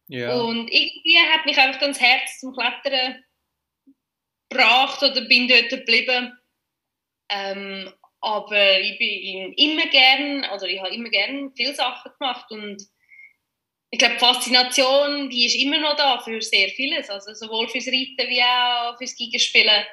Ja. 0.07 0.33
Und 0.33 0.67
irgendwie 0.69 1.19
hat 1.31 1.45
mich 1.45 1.57
einfach 1.57 1.79
dann 1.79 1.91
das 1.91 2.01
Herz 2.01 2.39
zum 2.39 2.53
Klettern 2.53 3.23
gebracht 4.49 5.01
oder 5.03 5.21
bin 5.21 5.47
dort 5.47 5.69
geblieben. 5.69 6.37
Ähm, 7.29 7.93
aber 8.21 8.79
ich 8.79 8.97
bin 8.97 9.53
immer 9.53 9.87
gern, 9.87 10.43
also 10.45 10.65
ich 10.65 10.79
habe 10.79 10.93
immer 10.93 11.09
gern 11.09 11.51
viele 11.55 11.75
Sachen 11.75 12.11
gemacht 12.17 12.49
und 12.51 12.81
ich 13.89 13.99
glaube, 13.99 14.13
die 14.15 14.19
Faszination, 14.19 15.29
die 15.29 15.45
ist 15.45 15.55
immer 15.55 15.79
noch 15.79 15.97
da 15.97 16.19
für 16.19 16.41
sehr 16.41 16.69
vieles, 16.69 17.09
also 17.09 17.33
sowohl 17.33 17.67
fürs 17.67 17.87
Reiten 17.87 18.29
wie 18.29 18.41
auch 18.41 18.97
fürs 18.97 19.15
Gigenspielen. 19.15 19.83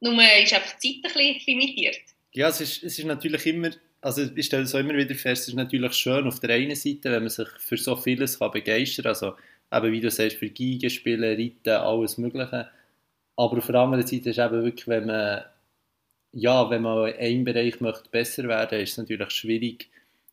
Nur 0.00 0.20
ist 0.42 0.52
einfach 0.52 0.76
die 0.82 1.00
Zeit 1.00 1.12
ein 1.12 1.16
bisschen 1.16 1.46
limitiert. 1.46 2.00
Ja, 2.32 2.48
es 2.48 2.60
ist, 2.60 2.82
es 2.82 2.98
ist 2.98 3.04
natürlich 3.04 3.46
immer 3.46 3.70
also 4.06 4.22
ich 4.36 4.46
stelle 4.46 4.62
es 4.62 4.74
auch 4.74 4.78
immer 4.78 4.94
wieder 4.94 5.16
fest, 5.16 5.42
es 5.42 5.48
ist 5.48 5.54
natürlich 5.54 5.92
schön 5.94 6.28
auf 6.28 6.38
der 6.38 6.50
einen 6.50 6.76
Seite, 6.76 7.10
wenn 7.10 7.24
man 7.24 7.28
sich 7.28 7.48
für 7.58 7.76
so 7.76 7.96
vieles 7.96 8.38
kann 8.38 8.52
begeistern 8.52 9.02
kann, 9.02 9.10
also 9.10 9.34
eben 9.72 9.92
wie 9.92 10.00
du 10.00 10.10
sagst, 10.10 10.36
für 10.36 10.48
Gigen 10.48 10.90
spielen, 10.90 11.24
Reiten, 11.24 11.70
alles 11.70 12.16
mögliche, 12.16 12.68
aber 13.36 13.58
auf 13.58 13.66
der 13.66 13.74
anderen 13.74 14.06
Seite 14.06 14.30
ist 14.30 14.38
eben 14.38 14.62
wirklich, 14.62 14.86
wenn 14.86 15.06
man 15.06 15.44
ja, 16.36 16.68
wenn 16.68 16.82
man 16.82 17.08
in 17.08 17.18
einem 17.18 17.44
Bereich 17.44 17.80
möchte 17.80 18.10
besser 18.10 18.46
werden, 18.46 18.80
ist 18.80 18.92
es 18.92 18.98
natürlich 18.98 19.30
schwierig, 19.30 19.88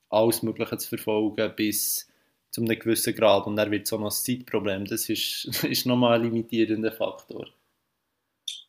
alles 0.09 0.43
Mögliche 0.43 0.77
zu 0.77 0.89
verfolgen 0.89 1.53
bis 1.55 2.11
zu 2.51 2.61
einem 2.61 2.77
gewissen 2.77 3.15
Grad 3.15 3.47
und 3.47 3.55
dann 3.55 3.71
wird 3.71 3.85
es 3.85 3.93
auch 3.93 3.99
noch 3.99 4.11
ein 4.11 4.11
Zeitproblem. 4.11 4.85
Das 4.85 5.09
ist, 5.09 5.45
ist 5.63 5.85
nochmal 5.85 6.19
ein 6.19 6.25
limitierender 6.25 6.91
Faktor. 6.91 7.47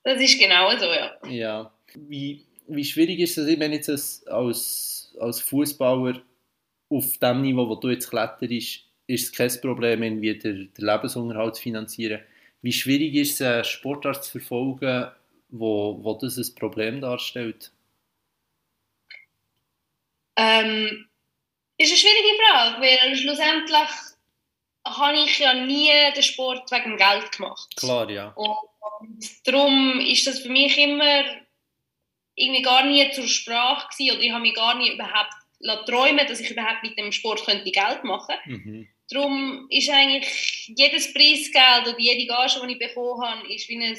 Das 0.05 0.21
ist 0.21 0.39
genau 0.39 0.71
so, 0.79 0.85
ja. 0.85 1.13
Ja. 1.29 1.73
Wie, 1.97 2.45
wie 2.69 2.85
schwierig 2.85 3.19
ist 3.19 3.37
es, 3.37 3.59
wenn 3.59 3.73
jetzt 3.73 3.91
als, 4.29 5.13
als 5.19 5.41
Fußballer 5.41 6.23
auf 6.89 7.19
dem 7.19 7.43
Niveau, 7.43 7.69
wo 7.69 7.75
du 7.75 7.91
jetzt 7.91 8.11
kletterst, 8.11 8.85
ist 9.07 9.25
es 9.25 9.33
kein 9.33 9.61
Problem, 9.61 10.05
irgendwie 10.05 10.39
den, 10.39 10.73
den 10.73 10.85
Lebensunterhalt 10.87 11.57
zu 11.57 11.63
finanzieren. 11.63 12.21
Wie 12.63 12.73
schwierig 12.73 13.15
ist 13.17 13.41
es, 13.41 13.67
Sportart 13.67 14.25
zu 14.25 14.39
verfolgen, 14.39 15.11
wo, 15.55 16.03
wo 16.03 16.15
das 16.15 16.37
ein 16.37 16.55
Problem 16.57 17.01
darstellt? 17.01 17.73
Ähm, 20.37 21.09
ist 21.79 21.91
eine 21.91 21.99
schwierige 21.99 22.43
Frage, 22.43 22.83
weil 22.83 23.17
schlussendlich 23.17 23.89
habe 24.85 25.17
ich 25.19 25.39
ja 25.39 25.55
nie 25.55 25.91
den 26.15 26.23
Sport 26.23 26.71
wegen 26.71 26.97
Geld 26.97 27.33
gemacht. 27.33 27.75
Klar, 27.77 28.11
ja. 28.11 28.29
Und 28.31 28.59
darum 29.45 30.01
ist 30.01 30.27
das 30.27 30.41
für 30.41 30.51
mich 30.51 30.77
immer 30.77 31.25
irgendwie 32.35 32.63
gar 32.63 32.85
nie 32.85 33.11
zur 33.13 33.29
Sprache 33.29 33.89
gewesen, 33.89 34.17
oder 34.17 34.23
ich 34.23 34.33
habe 34.33 34.43
mich 34.43 34.55
gar 34.55 34.77
nie 34.77 34.93
überhaupt 34.93 35.35
träumen, 35.87 36.27
dass 36.27 36.41
ich 36.41 36.51
überhaupt 36.51 36.83
mit 36.83 36.99
dem 36.99 37.13
Sport 37.13 37.45
könnte 37.45 37.71
Geld 37.71 38.03
machen. 38.03 38.35
Mhm. 38.45 38.89
Darum 39.11 39.67
ist 39.71 39.89
eigentlich 39.89 40.73
jedes 40.77 41.13
Preisgeld 41.13 41.87
oder 41.87 41.99
jede 41.99 42.27
Gage, 42.27 42.61
die 42.67 42.73
ich 42.73 42.79
bekommen 42.79 43.23
habe, 43.23 43.53
ist 43.53 43.69
wie 43.69 43.85
ein, 43.85 43.99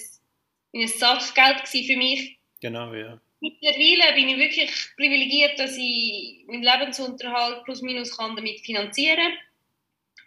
ein 0.76 0.88
Sachgeld 0.88 1.68
für 1.68 1.98
mich. 1.98 2.38
Genau, 2.62 2.94
ja. 2.94 3.20
Mittlerweile 3.40 4.14
bin 4.16 4.30
ich 4.30 4.38
wirklich 4.38 4.72
privilegiert, 4.96 5.60
dass 5.60 5.78
ich 5.78 6.44
meinen 6.48 6.64
Lebensunterhalt 6.64 7.64
plus 7.64 7.82
minus 7.82 8.16
kann 8.16 8.36
damit 8.36 8.62
finanzieren 8.62 9.34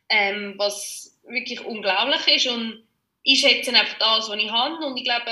ähm, 0.08 0.54
was 0.56 1.18
wirklich 1.24 1.64
unglaublich 1.64 2.26
ist 2.36 2.46
und 2.48 2.82
ich 3.22 3.40
schätze 3.40 3.74
einfach 3.74 3.98
das, 3.98 4.28
was 4.28 4.38
ich 4.38 4.50
habe 4.50 4.84
und 4.86 4.96
ich 4.96 5.04
glaube, 5.04 5.30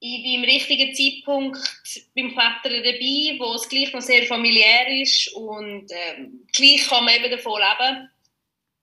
ich 0.00 0.22
bin 0.22 0.34
im 0.34 0.44
richtigen 0.44 0.94
Zeitpunkt 0.94 1.58
beim 2.14 2.30
Klettern 2.32 2.84
dabei, 2.84 3.38
wo 3.38 3.54
es 3.54 3.68
gleich 3.68 3.92
noch 3.92 4.00
sehr 4.00 4.26
familiär 4.26 5.02
ist 5.02 5.32
und 5.32 5.90
ähm, 5.90 6.46
gleich 6.52 6.86
kann 6.88 7.04
man 7.04 7.14
eben 7.14 7.30
davon 7.30 7.60
leben 7.60 8.10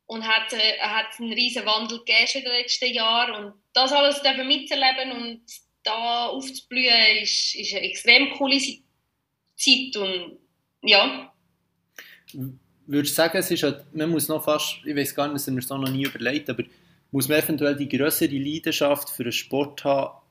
und 0.08 0.28
hat, 0.28 0.52
äh, 0.54 0.80
hat 0.80 1.20
einen 1.20 1.34
riesen 1.34 1.66
Wandel 1.66 2.00
gegeben 2.00 2.28
in 2.34 2.44
den 2.44 2.52
letzten 2.52 2.94
Jahren 2.94 3.46
und 3.46 3.54
das 3.76 3.92
alles 3.92 4.24
mitzuerleben 4.24 5.12
und 5.12 5.42
da 5.84 6.28
aufzublühen, 6.28 7.22
ist, 7.22 7.56
ist 7.56 7.74
eine 7.74 7.86
extrem 7.86 8.32
coole 8.32 8.60
Zeit 8.60 9.96
und 9.98 10.38
ja. 10.82 11.32
Würdest 12.88 13.14
du 13.14 13.16
sagen, 13.16 13.38
es 13.38 13.52
ist 13.52 13.64
halt, 13.64 13.84
man 13.94 14.10
muss 14.10 14.28
noch 14.28 14.44
fast, 14.44 14.78
ich 14.86 14.96
weiß 14.96 15.14
gar 15.14 15.28
nicht, 15.28 15.36
das 15.36 15.48
haben 15.48 15.58
es 15.58 15.70
noch 15.70 15.90
nie 15.90 16.06
überlegt, 16.06 16.50
aber 16.50 16.64
muss 17.12 17.28
man 17.28 17.40
eventuell 17.40 17.76
die 17.76 17.90
größere 17.90 18.36
Leidenschaft 18.38 19.10
für 19.10 19.24
einen 19.24 19.32
Sport 19.32 19.84
haben, 19.84 20.22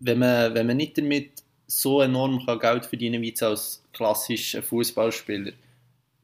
wenn 0.00 0.18
man, 0.18 0.54
wenn 0.54 0.66
man 0.66 0.76
nicht 0.76 0.98
damit 0.98 1.42
so 1.66 2.00
enorm 2.00 2.44
Geld 2.60 2.86
verdienen 2.86 3.22
kann, 3.22 3.22
wie 3.22 3.44
als 3.44 3.84
klassischer 3.92 4.62
Fußballspieler? 4.62 5.52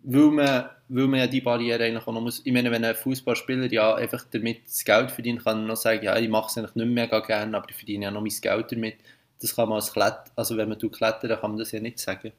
Weil 0.05 0.31
man, 0.31 0.71
weil 0.95 1.07
man 1.09 1.21
ja 1.21 1.27
die 1.27 1.41
Barriere 1.41 1.85
eigentlich 1.85 2.07
auch 2.07 2.13
noch 2.13 2.21
muss. 2.21 2.43
Ich 2.45 2.53
meine, 2.53 2.71
wenn 2.71 2.85
ein 2.85 2.95
Fußballspieler 2.95 3.73
ja 3.73 3.95
einfach 3.95 4.25
damit 4.31 4.67
das 4.67 4.85
Geld 4.85 5.11
verdient, 5.11 5.43
kann 5.43 5.63
er 5.63 5.69
noch 5.69 5.77
sagen, 5.77 6.05
ja, 6.05 6.19
ich 6.19 6.29
mache 6.29 6.49
es 6.49 6.59
eigentlich 6.59 6.75
nicht 6.75 6.87
mega 6.89 7.21
gerne, 7.21 7.57
aber 7.57 7.69
ich 7.71 7.77
verdiene 7.77 8.05
ja 8.05 8.11
noch 8.11 8.21
mein 8.21 8.35
Geld 8.41 8.73
damit. 8.73 8.97
Das 9.41 9.57
kann 9.57 9.71
man 9.71 9.77
als 9.77 9.93
Kletter, 9.93 10.25
also 10.37 10.57
wenn 10.57 10.69
man 10.69 10.79
klettern, 10.79 11.41
kann 11.41 11.51
man 11.51 11.59
das 11.59 11.73
ja 11.73 11.81
nicht 11.81 11.99
sagen. 11.99 12.33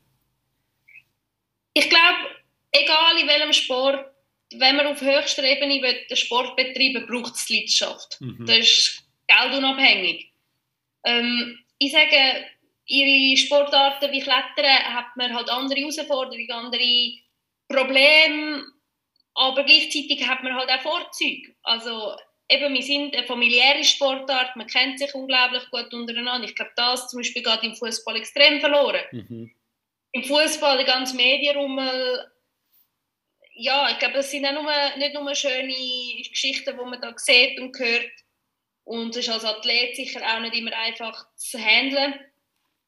Ich 1.74 1.90
glaube, 1.90 2.20
egal 2.72 3.18
in 3.20 3.28
welchem 3.28 3.54
Sport, 3.54 4.06
wenn 4.56 4.76
man 4.76 4.86
auf 4.86 5.02
höchster 5.02 5.44
Ebene 5.44 5.82
den 5.82 6.16
Sport 6.16 6.56
betreiben 6.56 7.08
braucht 7.08 7.34
es 7.34 7.50
Leidenschaft. 7.50 8.22
Mhm. 8.22 8.46
Das 8.46 8.60
ist 8.60 9.04
geldunabhängig. 9.28 10.32
Ähm, 11.06 11.58
ich 11.80 11.92
sage, 11.92 12.46
ihre 12.86 13.36
Sportarten 13.36 14.12
wie 14.12 14.22
Klettern 14.22 14.94
hat 14.94 15.16
man 15.16 15.34
halt 15.34 15.50
andere 15.50 15.80
Herausforderungen, 15.80 16.52
andere 16.52 17.24
Probleme, 17.74 18.64
aber 19.34 19.64
gleichzeitig 19.64 20.28
hat 20.28 20.44
man 20.44 20.56
halt 20.56 20.70
auch 20.70 20.82
Vorzüge. 20.82 21.56
Also 21.64 22.16
eben, 22.50 22.74
wir 22.74 22.82
sind 22.82 23.16
eine 23.16 23.26
familiäre 23.26 23.84
Sportart, 23.84 24.56
man 24.56 24.68
kennt 24.68 25.00
sich 25.00 25.14
unglaublich 25.16 25.70
gut 25.72 25.94
untereinander. 25.94 26.48
Ich 26.48 26.56
glaube, 26.56 26.72
das 26.76 27.08
zum 27.10 27.20
Beispiel 27.20 27.44
geht 27.44 27.64
im 27.64 27.76
Fußball 27.76 28.16
extrem 28.16 28.60
verloren. 28.60 29.02
Mhm. 29.12 29.56
Im 30.12 30.24
Fußball, 30.24 30.78
der 30.78 30.86
ganze 30.86 31.16
Medienrummel, 31.16 32.32
ja, 33.56 33.90
ich 33.92 34.00
glaube, 34.00 34.16
das 34.16 34.32
sind 34.32 34.46
auch 34.46 34.54
nur, 34.54 34.72
nicht 34.98 35.14
nur 35.14 35.36
schöne 35.36 35.74
Geschichten, 36.30 36.78
die 36.78 36.86
man 36.86 37.02
da 37.02 37.14
sieht 37.18 37.60
und 37.60 37.78
hört. 37.78 38.12
Und 38.84 39.16
es 39.16 39.28
ist 39.28 39.30
als 39.30 39.46
Athlet 39.46 39.96
sicher 39.96 40.22
auch 40.22 40.40
nicht 40.42 40.56
immer 40.56 40.76
einfach 40.76 41.26
zu 41.36 41.58
handeln, 41.58 42.20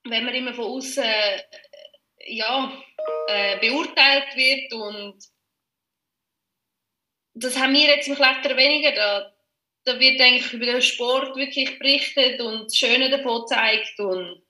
wenn 0.04 0.26
man 0.26 0.36
immer 0.36 0.54
von 0.54 0.66
außen 0.66 1.04
ja, 2.26 2.72
äh, 3.28 3.60
beurteilt 3.60 4.36
wird 4.36 4.74
und 4.74 5.24
das 7.34 7.58
haben 7.60 7.74
wir 7.74 7.88
jetzt 7.88 8.08
im 8.08 8.16
Klettern 8.16 8.58
weniger. 8.58 8.94
Da, 8.94 9.34
da 9.84 10.00
wird 10.00 10.20
eigentlich 10.20 10.54
über 10.54 10.66
den 10.66 10.82
Sport 10.82 11.36
wirklich 11.36 11.78
berichtet 11.78 12.42
und 12.42 12.66
das 12.66 12.76
Schöne 12.76 13.10
davon 13.10 13.42
gezeigt 13.42 14.00
und 14.00 14.42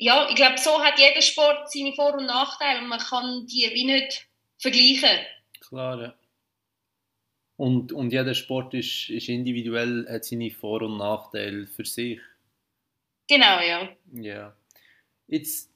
ja, 0.00 0.28
ich 0.28 0.36
glaube, 0.36 0.58
so 0.58 0.82
hat 0.82 0.98
jeder 0.98 1.20
Sport 1.20 1.72
seine 1.72 1.92
Vor- 1.92 2.14
und 2.14 2.26
Nachteile 2.26 2.80
und 2.80 2.88
man 2.88 3.00
kann 3.00 3.46
die 3.46 3.68
wie 3.74 3.84
nicht 3.84 4.28
vergleichen. 4.56 5.26
Klar, 5.60 6.00
ja. 6.00 6.14
Und, 7.56 7.92
und 7.92 8.12
jeder 8.12 8.34
Sport 8.34 8.74
ist, 8.74 9.10
ist 9.10 9.28
individuell, 9.28 10.06
hat 10.08 10.24
seine 10.24 10.52
Vor- 10.52 10.82
und 10.82 10.98
Nachteile 10.98 11.66
für 11.66 11.84
sich. 11.84 12.20
Genau, 13.26 13.60
ja. 13.60 13.88
Ja. 14.12 14.56
Jetzt 15.26 15.68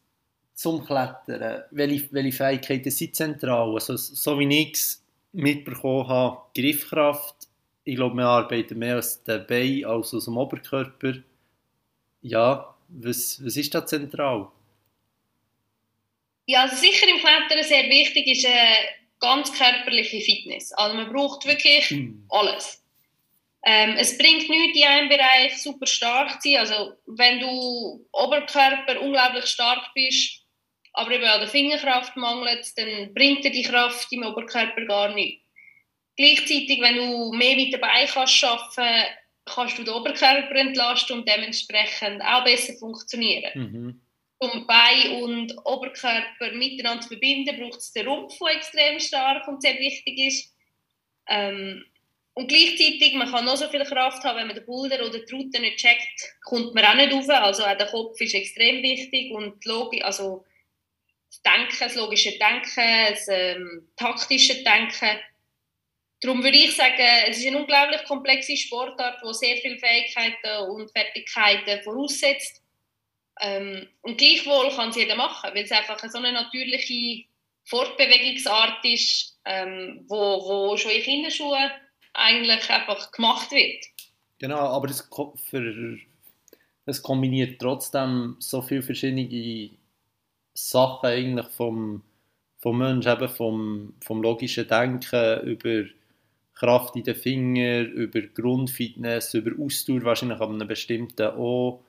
zum 0.62 0.84
Klettern. 0.84 1.64
Welche, 1.70 2.12
welche 2.12 2.32
Fähigkeiten 2.32 2.90
sind 2.90 3.16
zentral? 3.16 3.74
Also, 3.74 3.96
so 3.96 4.38
wie 4.38 4.62
ich 4.62 4.72
es 4.72 5.04
mitbekommen 5.32 6.08
habe, 6.08 6.38
Griffkraft. 6.54 7.48
Ich 7.84 7.96
glaube, 7.96 8.16
wir 8.16 8.26
arbeiten 8.26 8.78
mehr 8.78 8.98
aus 8.98 9.22
dem 9.24 9.44
Bein 9.46 9.84
als 9.84 10.14
aus 10.14 10.26
dem 10.26 10.36
Oberkörper. 10.36 11.14
Ja, 12.22 12.74
was, 12.88 13.44
was 13.44 13.56
ist 13.56 13.74
da 13.74 13.84
zentral? 13.84 14.48
Ja, 16.46 16.62
also 16.62 16.76
sicher 16.76 17.08
im 17.08 17.18
Klettern 17.18 17.64
sehr 17.64 17.88
wichtig 17.88 18.26
ist 18.26 18.46
eine 18.46 18.54
äh, 18.54 18.88
ganz 19.20 19.52
körperliche 19.52 20.20
Fitness. 20.20 20.72
Also 20.72 20.96
man 20.96 21.12
braucht 21.12 21.46
wirklich 21.46 21.90
mhm. 21.90 22.24
alles. 22.28 22.82
Ähm, 23.64 23.94
es 23.96 24.18
bringt 24.18 24.48
nichts, 24.48 24.78
in 24.78 24.84
einem 24.84 25.08
Bereich 25.08 25.60
super 25.62 25.86
stark 25.86 26.42
zu 26.42 26.50
sein. 26.50 26.58
Also 26.58 26.92
wenn 27.06 27.40
du 27.40 28.06
Oberkörper 28.12 29.00
unglaublich 29.00 29.46
stark 29.46 29.92
bist, 29.94 30.41
aber 30.92 31.12
eben 31.12 31.24
an 31.24 31.40
der 31.40 31.48
Fingerkraft 31.48 32.16
mangelt, 32.16 32.66
dann 32.76 33.14
bringt 33.14 33.44
dir 33.44 33.50
die 33.50 33.62
Kraft 33.62 34.12
im 34.12 34.24
Oberkörper 34.24 34.84
gar 34.84 35.14
nichts. 35.14 35.42
Gleichzeitig, 36.16 36.80
wenn 36.80 36.96
du 36.96 37.32
mehr 37.32 37.56
mit 37.56 37.72
dabei 37.72 38.06
kannst 38.06 38.44
arbeiten, 38.44 39.06
kannst 39.44 39.78
du 39.78 39.84
den 39.84 39.94
Oberkörper 39.94 40.54
entlasten 40.54 41.18
und 41.18 41.28
dementsprechend 41.28 42.22
auch 42.22 42.44
besser 42.44 42.74
funktionieren. 42.74 43.50
Mhm. 43.54 44.02
Um 44.38 44.66
Bein 44.66 45.22
und 45.22 45.54
Oberkörper 45.64 46.52
miteinander 46.52 47.02
zu 47.02 47.08
verbinden, 47.08 47.58
braucht 47.58 47.78
es 47.78 47.92
den 47.92 48.06
Rumpf, 48.06 48.38
der 48.38 48.56
extrem 48.56 49.00
stark 49.00 49.46
und 49.48 49.62
sehr 49.62 49.78
wichtig 49.78 50.18
ist. 50.18 50.54
Ähm, 51.28 51.84
und 52.34 52.48
gleichzeitig, 52.48 53.14
man 53.14 53.30
kann 53.30 53.44
noch 53.44 53.56
so 53.56 53.68
viel 53.68 53.84
Kraft 53.84 54.24
haben, 54.24 54.38
wenn 54.38 54.46
man 54.46 54.56
den 54.56 54.64
Boulder 54.64 55.04
oder 55.06 55.18
die 55.18 55.34
Route 55.34 55.60
nicht 55.60 55.76
checkt, 55.76 56.34
kommt 56.44 56.74
man 56.74 56.84
auch 56.84 56.94
nicht 56.94 57.12
rauf. 57.12 57.28
Also 57.28 57.64
auch 57.64 57.76
der 57.76 57.86
Kopf 57.86 58.20
ist 58.20 58.34
extrem 58.34 58.82
wichtig 58.82 59.32
und 59.32 59.64
Logik, 59.64 60.04
also 60.04 60.44
das 61.32 61.42
Denken, 61.42 61.76
das 61.80 61.94
logische 61.94 62.38
Denken, 62.38 63.10
das 63.10 63.28
ähm, 63.28 63.88
taktische 63.96 64.62
Denken. 64.62 65.18
Darum 66.20 66.44
würde 66.44 66.56
ich 66.56 66.76
sagen, 66.76 66.94
es 67.26 67.38
ist 67.38 67.46
eine 67.46 67.58
unglaublich 67.58 68.04
komplexe 68.04 68.56
Sportart, 68.56 69.20
die 69.24 69.34
sehr 69.34 69.56
viele 69.56 69.78
Fähigkeiten 69.78 70.70
und 70.70 70.90
Fertigkeiten 70.92 71.82
voraussetzt. 71.82 72.62
Ähm, 73.40 73.88
und 74.02 74.18
gleichwohl 74.18 74.70
kann 74.70 74.90
es 74.90 74.96
jeder 74.96 75.16
machen, 75.16 75.50
weil 75.52 75.64
es 75.64 75.72
einfach 75.72 75.98
so 75.98 76.18
eine 76.18 76.32
natürliche 76.32 77.24
Fortbewegungsart 77.64 78.84
ist, 78.84 79.38
ähm, 79.44 80.04
wo, 80.08 80.16
wo 80.16 80.76
schon 80.76 80.92
in 80.92 81.02
Kinderschuhen 81.02 81.70
eigentlich 82.12 82.70
einfach 82.70 83.10
gemacht 83.10 83.50
wird. 83.50 83.84
Genau, 84.38 84.58
aber 84.58 84.90
es, 84.90 85.08
kombiniert 87.02 87.60
trotzdem 87.60 88.36
so 88.38 88.60
viele 88.60 88.82
verschiedene 88.82 89.26
Sachen 90.54 91.06
eigentlich 91.06 91.46
vom, 91.48 92.02
vom 92.58 92.78
Mensch, 92.78 93.06
eben 93.06 93.28
vom, 93.28 93.94
vom 94.04 94.22
logischen 94.22 94.68
Denken 94.68 95.40
über 95.40 95.84
Kraft 96.54 96.96
in 96.96 97.04
den 97.04 97.16
Fingern, 97.16 97.86
über 97.86 98.20
Grundfitness, 98.20 99.34
über 99.34 99.52
Ausdauer 99.62 100.04
wahrscheinlich 100.04 100.40
an 100.40 100.54
einem 100.54 100.68
bestimmten 100.68 101.26
auch, 101.26 101.82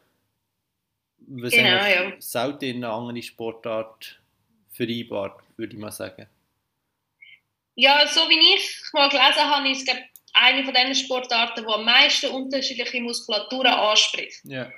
was 1.27 1.53
Genau, 1.53 1.85
ja. 1.85 2.13
selten 2.19 2.65
in 2.65 2.83
einer 2.83 2.93
anderen 2.93 3.21
Sportart 3.21 4.19
vereinbart, 4.71 5.41
würde 5.57 5.75
ich 5.75 5.79
mal 5.79 5.91
sagen. 5.91 6.27
Ja, 7.75 8.07
so 8.07 8.21
wie 8.29 8.55
ich 8.55 8.81
mal 8.93 9.09
gelesen 9.09 9.49
habe, 9.49 9.69
ist 9.69 9.87
es 9.87 9.95
eine 10.33 10.63
von 10.63 10.73
diesen 10.73 10.95
Sportarten, 10.95 11.65
die 11.65 11.73
am 11.73 11.85
meisten 11.85 12.31
unterschiedliche 12.31 13.01
Muskulaturen 13.01 13.67
anspricht. 13.67 14.41
Ja. 14.45 14.71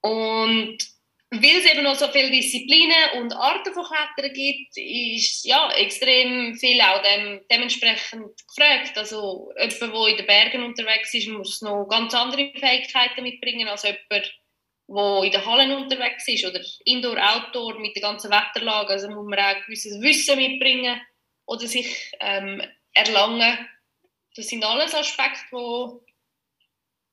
Und 0.00 0.93
weil 1.42 1.58
es 1.58 1.70
eben 1.70 1.82
noch 1.82 1.94
so 1.94 2.08
viele 2.08 2.30
Disziplinen 2.30 3.20
und 3.20 3.32
Arten 3.32 3.72
von 3.72 3.84
Klettern 3.84 4.32
gibt, 4.32 4.76
ist 4.76 5.44
ja 5.44 5.70
extrem 5.72 6.54
viel 6.54 6.80
auch 6.80 7.02
dem, 7.02 7.40
dementsprechend 7.50 8.30
gefragt. 8.48 8.96
Also 8.96 9.50
jemand, 9.56 9.80
der 9.80 10.08
in 10.08 10.16
den 10.16 10.26
Bergen 10.26 10.62
unterwegs 10.64 11.14
ist, 11.14 11.28
muss 11.28 11.62
noch 11.62 11.86
ganz 11.86 12.14
andere 12.14 12.52
Fähigkeiten 12.56 13.22
mitbringen 13.22 13.68
als 13.68 13.84
jemand, 13.84 14.00
der 14.10 15.22
in 15.24 15.32
den 15.32 15.46
Hallen 15.46 15.72
unterwegs 15.72 16.28
ist 16.28 16.44
oder 16.44 16.60
Indoor, 16.84 17.16
Outdoor 17.16 17.78
mit 17.78 17.96
der 17.96 18.02
ganzen 18.02 18.30
Wetterlage. 18.30 18.90
Also 18.90 19.08
muss 19.08 19.26
man 19.26 19.38
auch 19.38 19.64
gewisses 19.64 20.00
Wissen 20.00 20.36
mitbringen 20.36 21.00
oder 21.46 21.66
sich 21.66 22.12
ähm, 22.20 22.62
erlangen. 22.92 23.68
Das 24.36 24.48
sind 24.48 24.64
alles 24.64 24.94
Aspekte, 24.94 26.00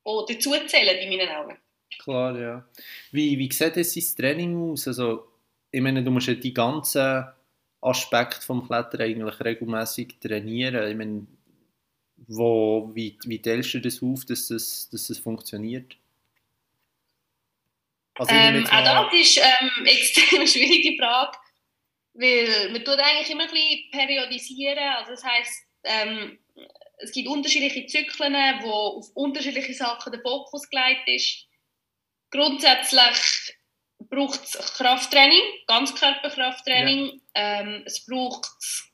die, 0.05 0.25
die 0.27 0.33
dazu 0.33 0.51
zählen 0.67 0.97
in 0.97 1.09
meinen 1.09 1.29
Augen. 1.29 1.57
Klar, 1.99 2.39
ja. 2.39 2.65
Wie, 3.11 3.37
wie 3.37 3.51
sieht 3.51 3.77
das 3.77 3.93
sein 3.93 4.03
Training 4.17 4.71
aus? 4.71 4.87
Also, 4.87 5.27
ich 5.71 5.81
meine, 5.81 6.03
du 6.03 6.11
musst 6.11 6.27
ja 6.27 6.33
die 6.33 6.53
ganzen 6.53 7.25
Aspekte 7.81 8.41
vom 8.41 8.65
Klettern 8.65 9.01
eigentlich 9.01 9.39
regelmäßig 9.39 10.19
trainieren. 10.19 10.89
Ich 10.89 10.97
meine, 10.97 11.27
wo, 12.27 12.91
wie, 12.93 13.17
wie 13.25 13.41
teilst 13.41 13.73
du 13.73 13.81
das 13.81 14.01
auf, 14.01 14.25
dass 14.25 14.47
das, 14.47 14.89
dass 14.91 15.07
das 15.07 15.19
funktioniert? 15.19 15.97
Also, 18.15 18.33
ähm, 18.33 18.65
auch 18.67 19.09
das 19.09 19.19
ist 19.19 19.37
ähm, 19.37 19.71
eine 19.79 19.89
extrem 19.91 20.45
schwierige 20.45 21.01
Frage, 21.01 21.37
weil 22.13 22.71
man 22.71 22.83
tut 22.83 22.99
eigentlich 22.99 23.29
immer 23.31 23.43
ein 23.43 23.51
bisschen 23.51 23.91
periodisieren. 23.91 24.77
Also 24.77 25.11
das 25.11 25.23
heisst, 25.23 25.63
ähm, 25.83 26.37
es 26.99 27.11
gibt 27.11 27.27
unterschiedliche 27.27 27.85
Zyklen, 27.87 28.33
wo 28.61 28.99
auf 28.99 29.09
unterschiedliche 29.15 29.73
Sachen 29.73 30.11
der 30.11 30.21
Fokus 30.21 30.69
gelegt 30.69 31.07
ist. 31.07 31.47
Grundsätzlich 32.31 33.55
braucht 34.09 34.43
es 34.43 34.57
Krafttraining, 34.77 35.41
Ganzkörperkrafttraining. 35.67 37.21
Ja. 37.35 37.59
Ähm, 37.61 37.83
es 37.85 38.05
braucht 38.05 38.47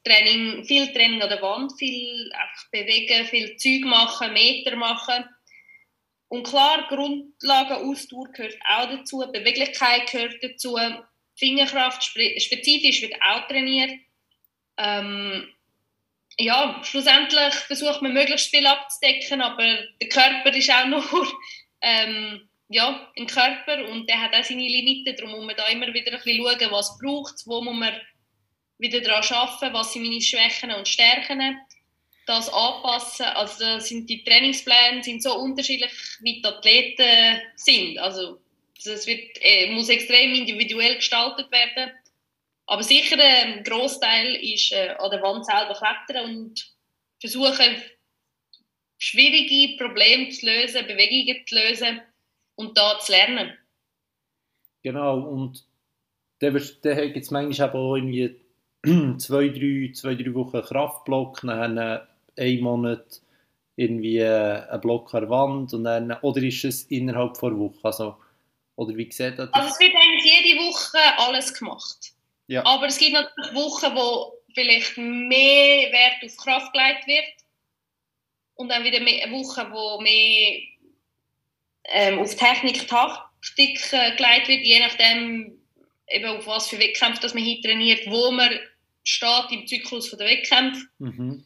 Training, 0.03 0.65
viel 0.65 0.91
Training 0.93 1.21
an 1.21 1.29
der 1.29 1.41
Wand, 1.41 1.73
viel 1.77 2.31
einfach 2.33 2.69
bewegen, 2.71 3.25
viel 3.25 3.55
Zeug 3.57 3.85
machen, 3.85 4.33
Meter 4.33 4.75
machen. 4.75 5.25
Und 6.29 6.43
klar, 6.45 6.85
Grundlagenausdauer 6.89 8.31
gehört 8.33 8.57
auch 8.69 8.89
dazu, 8.89 9.19
Beweglichkeit 9.31 10.11
gehört 10.11 10.43
dazu, 10.43 10.77
Fingerkraft 11.35 12.03
spezifisch 12.03 13.01
wird 13.01 13.15
auch 13.21 13.47
trainiert. 13.47 13.91
Ähm, 14.77 15.47
ja, 16.39 16.81
schlussendlich 16.83 17.53
versucht 17.53 18.01
man 18.01 18.13
möglichst 18.13 18.49
viel 18.49 18.65
abzudecken, 18.67 19.41
aber 19.41 19.63
der 20.01 20.09
Körper 20.09 20.53
ist 20.53 20.71
auch 20.71 20.85
nur 20.87 21.03
ähm, 21.81 22.47
ja, 22.69 23.11
ein 23.17 23.27
Körper 23.27 23.87
und 23.89 24.09
der 24.09 24.21
hat 24.21 24.35
auch 24.35 24.43
seine 24.43 24.67
Limiten, 24.67 25.15
darum 25.15 25.31
muss 25.31 25.45
man 25.45 25.55
da 25.55 25.67
immer 25.67 25.93
wieder 25.93 26.11
ein 26.11 26.19
bisschen 26.21 26.43
schauen, 26.43 26.71
was 26.71 26.97
braucht 26.97 27.45
wo 27.45 27.61
muss 27.61 27.75
man 27.75 27.93
wieder 28.77 29.01
daran 29.01 29.23
arbeiten, 29.23 29.73
was 29.73 29.93
sind 29.93 30.03
meine 30.03 30.21
Schwächen 30.21 30.71
und 30.71 30.87
Stärken, 30.87 31.57
das 32.25 32.49
anpassen, 32.49 33.25
also 33.25 33.59
da 33.63 33.79
sind 33.79 34.09
die 34.09 34.23
Trainingspläne 34.23 35.01
sind 35.01 35.23
so 35.23 35.35
unterschiedlich, 35.35 35.91
wie 36.19 36.41
die 36.41 36.45
Athleten 36.45 37.41
sind, 37.55 37.97
also 37.99 38.39
es 38.77 39.07
äh, 39.07 39.71
muss 39.71 39.89
extrem 39.89 40.33
individuell 40.33 40.95
gestaltet 40.95 41.49
werden, 41.51 41.91
aber 42.65 42.83
sicher 42.83 43.17
ein 43.17 43.63
Großteil 43.63 44.35
ist 44.35 44.73
äh, 44.73 44.89
an 44.99 45.09
der 45.09 45.21
Wand 45.21 45.45
selber 45.45 45.73
klettern 45.73 46.25
und 46.25 46.69
versuchen 47.21 47.81
schwierige 48.97 49.77
Probleme 49.77 50.29
zu 50.29 50.45
lösen, 50.45 50.85
Bewegungen 50.85 51.47
zu 51.47 51.55
lösen, 51.55 52.01
und 52.57 52.77
da 52.77 52.99
zu 52.99 53.13
lernen. 53.13 53.53
Genau, 54.83 55.19
und 55.19 55.65
dann, 56.39 56.53
gibt 56.53 57.17
es 57.17 57.31
manchmal 57.31 57.69
auch 57.71 57.95
irgendwie 57.95 58.35
zwei, 59.17 59.49
drei, 59.49 59.91
zwei, 59.93 60.15
drei 60.15 60.33
Wochen 60.33 60.61
Kraftblock, 60.61 61.41
dann 61.41 61.77
einen 61.77 62.61
Monat 62.61 63.21
irgendwie 63.75 64.23
ein 64.23 64.81
Block 64.81 65.13
an 65.13 65.21
der 65.21 65.29
Wand 65.29 65.73
und 65.73 65.83
dann, 65.83 66.11
oder 66.21 66.41
ist 66.41 66.65
es 66.65 66.83
innerhalb 66.83 67.39
der 67.39 67.57
Woche? 67.57 67.79
Also, 67.83 68.17
oder 68.75 68.95
wie 68.95 69.11
sieht 69.11 69.39
das? 69.39 69.53
Also 69.53 69.69
es 69.69 69.79
wird 69.79 69.93
eigentlich 69.95 70.23
jede 70.25 70.59
Woche 70.59 70.97
alles 71.17 71.53
gemacht. 71.53 72.13
Ja. 72.47 72.65
Aber 72.65 72.87
es 72.87 72.97
gibt 72.97 73.13
natürlich 73.13 73.53
Wochen, 73.53 73.95
wo 73.95 74.33
vielleicht 74.53 74.97
mehr 74.97 75.91
Wert 75.91 76.23
auf 76.23 76.37
Kraft 76.37 76.73
gelegt 76.73 77.07
wird 77.07 77.25
und 78.55 78.69
dann 78.69 78.83
wieder 78.83 78.99
Wochen, 78.99 79.71
wo 79.71 80.01
mehr 80.01 80.59
ähm, 81.93 82.19
auf 82.19 82.35
Technik, 82.35 82.87
Taktik 82.87 83.93
äh, 83.93 84.15
geleitet 84.15 84.47
wird, 84.49 84.65
je 84.65 84.79
nachdem, 84.79 85.57
eben 86.09 86.25
auf 86.25 86.47
was 86.47 86.69
für 86.69 86.79
Wettkämpfe 86.79 87.21
dass 87.21 87.33
man 87.33 87.43
hier 87.43 87.61
trainiert, 87.61 88.07
wo 88.07 88.31
man 88.31 88.49
steht 89.03 89.51
im 89.51 89.67
Zyklus 89.67 90.11
der 90.11 90.27
Wettkämpfe. 90.27 90.81
Mhm. 90.99 91.43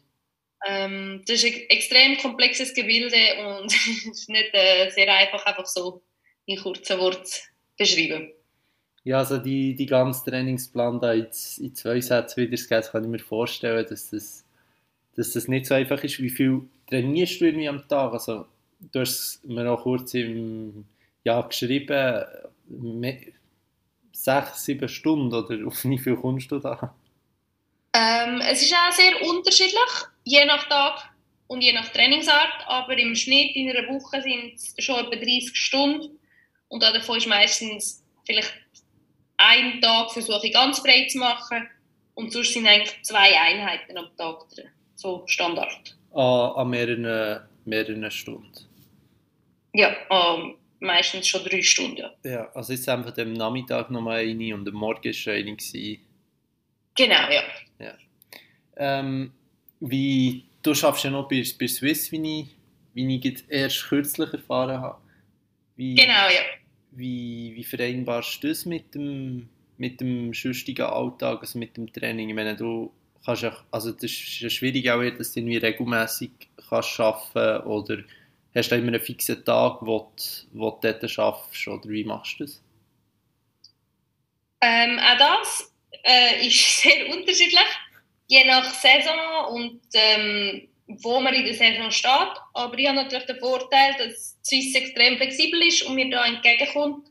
Ähm, 0.66 1.22
das 1.26 1.42
ist 1.42 1.54
ein 1.54 1.60
extrem 1.70 2.16
komplexes 2.18 2.74
Gebilde 2.74 3.16
und 3.46 3.66
es 3.72 4.06
ist 4.06 4.28
nicht 4.28 4.50
äh, 4.52 4.90
sehr 4.90 5.12
einfach, 5.12 5.44
einfach 5.46 5.66
so 5.66 6.02
in 6.46 6.58
kurzen 6.58 6.98
Worten 6.98 7.28
beschreiben. 7.76 8.32
Ja, 9.04 9.18
also 9.18 9.38
die, 9.38 9.74
die 9.74 9.86
ganze 9.86 10.30
Trainingsplan 10.30 11.00
da 11.00 11.12
in, 11.12 11.26
in 11.58 11.74
zwei 11.74 12.00
Sätzen 12.00 12.42
wiederzugeben, 12.42 12.84
kann 12.90 13.04
ich 13.04 13.10
mir 13.10 13.18
vorstellen, 13.18 13.84
dass 13.88 14.10
das, 14.10 14.44
dass 15.16 15.32
das 15.32 15.48
nicht 15.48 15.66
so 15.66 15.74
einfach 15.74 16.02
ist. 16.04 16.20
Wie 16.20 16.30
viel 16.30 16.62
trainierst 16.88 17.40
du 17.40 17.46
irgendwie 17.46 17.68
am 17.68 17.88
Tag? 17.88 18.12
Also 18.12 18.46
du 18.90 19.00
hast 19.00 19.44
mir 19.44 19.70
auch 19.70 19.82
kurz 19.82 20.14
im 20.14 20.84
Jahr 21.24 21.48
geschrieben, 21.48 22.24
sechs, 24.12 24.64
sieben 24.64 24.88
Stunden 24.88 25.32
oder 25.32 25.66
auf 25.66 25.84
wie 25.84 25.98
viel 25.98 26.16
kommst 26.16 26.50
du 26.50 26.58
da? 26.58 26.94
Ähm, 27.94 28.40
es 28.40 28.62
ist 28.62 28.74
auch 28.74 28.92
sehr 28.92 29.20
unterschiedlich, 29.28 29.76
je 30.24 30.44
nach 30.46 30.68
Tag 30.68 31.10
und 31.46 31.60
je 31.60 31.72
nach 31.72 31.88
Trainingsart, 31.88 32.66
aber 32.66 32.96
im 32.96 33.14
Schnitt 33.14 33.54
in 33.54 33.70
einer 33.70 33.86
Woche 33.88 34.22
sind 34.22 34.54
es 34.54 34.74
schon 34.78 34.96
etwa 34.96 35.16
30 35.16 35.50
Stunden 35.54 36.18
und 36.68 36.82
davon 36.82 37.18
ist 37.18 37.26
meistens 37.26 38.02
vielleicht 38.24 38.54
ein 39.36 39.80
Tag 39.80 40.10
versuche 40.12 40.46
ich 40.46 40.52
ganz 40.54 40.82
breit 40.82 41.10
zu 41.10 41.18
machen 41.18 41.68
und 42.14 42.32
sonst 42.32 42.54
sind 42.54 42.66
eigentlich 42.66 42.96
zwei 43.02 43.38
Einheiten 43.38 43.98
am 43.98 44.08
Tag 44.16 44.48
drin, 44.50 44.68
so 44.94 45.24
Standard. 45.26 45.96
An, 46.14 46.52
an 46.52 46.70
mehreren, 46.70 47.42
mehreren 47.64 48.10
Stunden? 48.10 48.71
Ja, 49.74 49.94
ähm, 50.10 50.54
meistens 50.80 51.28
schon 51.28 51.44
drei 51.44 51.62
Stunden. 51.62 52.06
Ja, 52.24 52.50
also 52.54 52.72
ist 52.72 52.88
einfach 52.88 53.16
am 53.18 53.32
Nachmittag 53.32 53.90
nochmal 53.90 54.20
eine 54.20 54.54
und 54.54 54.68
am 54.68 54.74
Morgen 54.74 55.12
schon 55.12 55.34
eine. 55.34 55.56
Genau, 56.94 57.30
ja. 57.30 57.42
ja. 57.78 57.94
Ähm, 58.76 59.32
wie, 59.80 60.44
du 60.62 60.74
schaffst 60.74 61.04
ja 61.04 61.10
noch 61.10 61.28
bei, 61.28 61.44
bei 61.58 61.66
Swiss, 61.66 62.12
wie 62.12 62.40
ich, 62.40 62.46
wie 62.94 63.16
ich 63.16 63.44
erst 63.48 63.88
kürzlich 63.88 64.32
erfahren 64.32 64.80
habe. 64.80 65.00
Wie, 65.76 65.94
genau, 65.94 66.28
ja. 66.28 66.42
Wie, 66.90 67.52
wie 67.54 67.64
vereinbarst 67.64 68.44
du 68.44 68.48
das 68.48 68.66
mit 68.66 68.94
dem, 68.94 69.48
mit 69.78 70.00
dem 70.00 70.34
sonstigen 70.34 70.82
Alltag, 70.84 71.40
also 71.40 71.58
mit 71.58 71.76
dem 71.76 71.90
Training? 71.90 72.28
Ich 72.28 72.34
meine, 72.34 72.54
du 72.54 72.92
kannst 73.24 73.42
ja, 73.42 73.56
also 73.70 73.92
das 73.92 74.04
ist 74.04 74.40
ja 74.40 74.50
schwierig 74.50 74.90
auch, 74.90 75.02
dass 75.16 75.32
du 75.32 75.40
irgendwie 75.40 75.56
regelmäßig 75.56 76.30
kannst 76.68 77.00
arbeiten 77.00 77.66
oder 77.66 77.98
Hast 78.54 78.70
du 78.70 78.76
immer 78.76 78.88
einen 78.88 79.00
fixen 79.00 79.44
Tag, 79.44 79.78
wo 79.80 80.12
du, 80.14 80.22
wo 80.52 80.70
du 80.70 80.92
dort 80.92 81.10
schaffst 81.10 81.68
oder 81.68 81.88
wie 81.88 82.04
machst 82.04 82.38
du 82.38 82.44
das? 82.44 82.62
Ähm, 84.60 84.98
auch 84.98 85.18
das 85.18 85.72
äh, 86.04 86.46
ist 86.46 86.80
sehr 86.82 87.08
unterschiedlich, 87.08 87.66
je 88.28 88.44
nach 88.44 88.64
Saison 88.64 89.54
und 89.54 89.80
ähm, 89.94 90.68
wo 90.86 91.20
man 91.20 91.34
in 91.34 91.46
der 91.46 91.54
Saison 91.54 91.90
steht. 91.90 92.36
Aber 92.52 92.78
ich 92.78 92.86
habe 92.86 92.96
natürlich 92.96 93.26
den 93.26 93.38
Vorteil, 93.38 93.94
dass 93.98 94.38
Swiss 94.44 94.74
extrem 94.74 95.16
flexibel 95.16 95.62
ist 95.62 95.82
und 95.84 95.94
mir 95.94 96.10
da 96.10 96.26
entgegenkommt, 96.26 97.08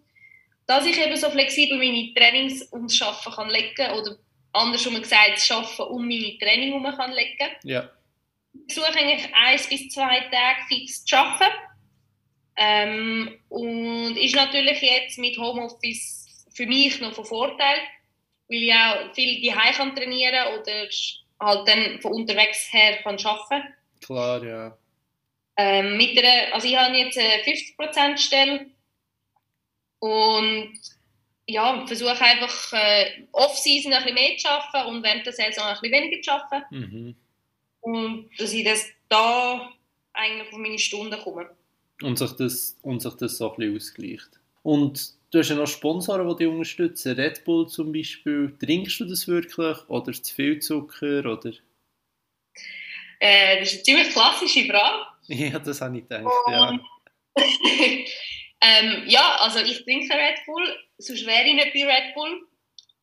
dass 0.67 0.86
ich 0.86 0.97
eben 0.99 1.17
so 1.17 1.32
flexibel 1.32 1.77
meine 1.77 2.13
Trainings 2.13 2.71
ums 2.71 3.01
Arbeiten 3.01 3.32
kann 3.32 3.49
legen 3.49 3.91
oder 3.93 4.15
andersrum 4.54 5.01
gesagt, 5.01 5.38
das 5.38 5.49
Arbeiten 5.49 5.93
um 5.93 6.08
meine 6.08 6.38
Training 6.38 6.69
herum 6.69 6.95
kann 6.95 7.12
legen. 7.13 7.49
Ja 7.63 7.89
versuche 8.67 8.97
eigentlich 8.97 9.33
eins 9.33 9.67
bis 9.67 9.89
zwei 9.89 10.19
Tage 10.31 10.61
fix 10.67 11.05
zu 11.05 11.17
arbeiten. 11.17 11.55
Ähm, 12.57 13.39
und 13.49 14.17
ist 14.17 14.35
natürlich 14.35 14.81
jetzt 14.81 15.17
mit 15.17 15.37
Homeoffice 15.37 16.45
für 16.53 16.65
mich 16.65 16.99
noch 16.99 17.13
von 17.13 17.25
Vorteil, 17.25 17.77
weil 18.49 18.63
ich 18.63 18.73
auch 18.73 19.13
viel 19.13 19.41
die 19.41 19.53
kann 19.53 19.95
trainieren 19.95 20.59
oder 20.59 20.87
halt 21.39 21.67
dann 21.67 22.01
von 22.01 22.11
unterwegs 22.11 22.71
her 22.71 22.99
kann 23.03 23.17
arbeiten. 23.23 23.73
Klar, 24.03 24.43
ja. 24.43 24.77
Ähm, 25.57 25.97
mit 25.97 26.17
einer, 26.17 26.53
also 26.53 26.67
ich 26.67 26.75
habe 26.75 26.95
jetzt 26.95 27.17
eine 27.17 27.43
50% 27.43 28.17
Stelle 28.17 28.67
und 29.99 30.73
ja, 31.47 31.85
versuche 31.85 32.21
einfach 32.21 32.73
äh, 32.73 33.23
Off-Season 33.31 33.93
ein 33.93 34.03
bisschen 34.03 34.15
mehr 34.15 34.37
zu 34.37 34.49
arbeiten 34.49 34.89
und 34.89 35.03
während 35.03 35.25
der 35.25 35.33
Saison 35.33 35.65
ein 35.65 35.77
bisschen 35.81 35.91
weniger 35.91 36.21
zu 36.21 36.31
arbeiten. 36.31 36.75
Mhm. 36.75 37.15
Und 37.81 38.29
dass 38.37 38.53
ich 38.53 38.63
das 38.63 38.85
da 39.09 39.71
eigentlich 40.13 40.51
auf 40.51 40.57
meine 40.57 40.79
Stunden 40.79 41.19
komme. 41.19 41.49
Und 42.01 42.17
sich 42.17 42.31
das, 42.31 42.77
und 42.81 43.01
sich 43.01 43.13
das 43.13 43.37
so 43.37 43.51
ein 43.51 43.57
bisschen 43.57 43.75
ausgleicht. 43.75 44.29
Und 44.63 45.13
du 45.31 45.39
hast 45.39 45.49
ja 45.49 45.55
noch 45.55 45.67
Sponsoren, 45.67 46.27
die 46.29 46.43
dich 46.43 46.47
unterstützen. 46.47 47.13
Red 47.13 47.43
Bull 47.43 47.67
zum 47.67 47.91
Beispiel. 47.91 48.55
Trinkst 48.59 48.99
du 48.99 49.05
das 49.05 49.27
wirklich? 49.27 49.77
Oder 49.87 50.13
zu 50.13 50.33
viel 50.33 50.59
Zucker? 50.59 51.25
Oder? 51.25 51.53
Äh, 53.19 53.59
das 53.59 53.69
ist 53.69 53.75
eine 53.75 53.83
ziemlich 53.83 54.09
klassische 54.09 54.65
Frage. 54.65 55.05
Ja, 55.27 55.59
das 55.59 55.79
habe 55.79 55.97
ich 55.97 56.03
gedacht, 56.09 56.25
ja. 56.49 56.77
ähm, 57.37 59.03
ja, 59.07 59.37
also 59.39 59.59
ich 59.59 59.83
trinke 59.85 60.13
Red 60.13 60.39
Bull, 60.45 60.77
sonst 60.97 61.25
wäre 61.25 61.47
ich 61.47 61.53
nicht 61.53 61.73
bei 61.73 61.85
Red 61.85 62.15
Bull. 62.15 62.47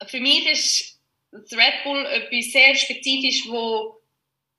Für 0.06 0.20
mich 0.20 0.46
ist 0.50 1.00
das 1.30 1.52
Red 1.52 1.84
Bull 1.84 2.04
etwas 2.04 2.52
sehr 2.52 2.74
spezifisch, 2.74 3.48
wo 3.48 3.97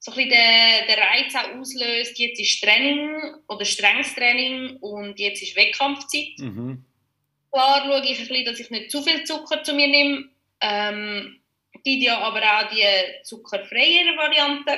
so 0.10 0.20
ein 0.20 0.30
bisschen 0.30 0.30
den, 0.30 0.88
den 0.88 1.00
Reiz 1.00 1.36
auch 1.36 1.60
auslöst. 1.60 2.18
Jetzt 2.18 2.40
ist 2.40 2.62
Training 2.62 3.36
oder 3.48 3.66
strenges 3.66 4.14
Training 4.16 4.78
und 4.78 5.20
jetzt 5.20 5.42
ist 5.42 5.56
Wettkampfzeit. 5.56 6.38
Mhm. 6.40 6.86
Klar 7.52 7.84
schaue 7.86 8.04
ich 8.06 8.20
ein 8.20 8.28
bisschen, 8.28 8.46
dass 8.46 8.60
ich 8.60 8.70
nicht 8.70 8.92
zu 8.92 9.02
viel 9.02 9.24
Zucker 9.24 9.64
zu 9.64 9.74
mir 9.74 9.88
nehme. 9.88 10.30
Ähm, 10.62 11.40
gibt 11.84 12.04
ja 12.04 12.20
aber 12.20 12.42
auch 12.42 12.70
die 12.70 12.86
zuckerfreie 13.24 14.16
Variante. 14.18 14.78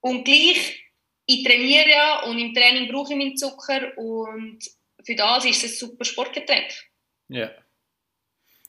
Und 0.00 0.24
gleich, 0.24 0.84
ich 1.26 1.44
trainiere 1.44 1.88
ja 1.88 2.22
und 2.22 2.38
im 2.38 2.54
Training 2.54 2.90
brauche 2.90 3.12
ich 3.12 3.18
meinen 3.18 3.36
Zucker 3.36 3.96
und 3.98 4.58
für 5.04 5.14
das 5.14 5.44
ist 5.44 5.64
es 5.64 5.72
ein 5.72 5.88
super 5.88 6.04
Sportgetränk. 6.04 6.72
Ja. 7.28 7.50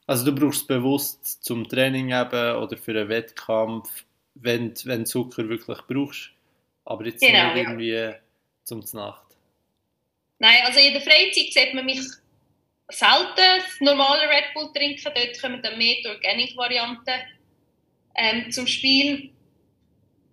Also 0.07 0.25
du 0.25 0.33
brauchst 0.33 0.61
es 0.61 0.67
bewusst 0.67 1.43
zum 1.43 1.67
Training 1.67 2.11
eben 2.11 2.55
oder 2.57 2.77
für 2.77 2.91
einen 2.91 3.09
Wettkampf, 3.09 4.05
wenn, 4.41 4.73
wenn 4.83 5.05
Zucker 5.05 5.47
wirklich 5.49 5.79
brauchst. 5.87 6.31
Aber 6.85 7.05
jetzt 7.05 7.21
Genau, 7.21 7.53
nicht 7.53 7.55
ja. 7.55 7.69
irgendwie 7.69 8.13
zum 8.63 8.83
Nacht. 8.93 9.25
Nein, 10.39 10.61
also 10.65 10.79
in 10.79 10.93
der 10.93 11.01
Freizeit 11.01 11.51
sieht 11.51 11.73
man 11.73 11.85
mich 11.85 12.01
selten 12.89 13.35
das 13.35 13.79
normale 13.81 14.21
Red 14.29 14.53
Bull 14.53 14.71
trinken. 14.73 15.11
Dort 15.13 15.41
kommen 15.41 15.61
dann 15.61 15.77
mehr 15.77 15.95
die 16.03 16.07
Organic-Varianten 16.07 17.19
ähm, 18.15 18.51
zum 18.51 18.67
Spiel. 18.67 19.31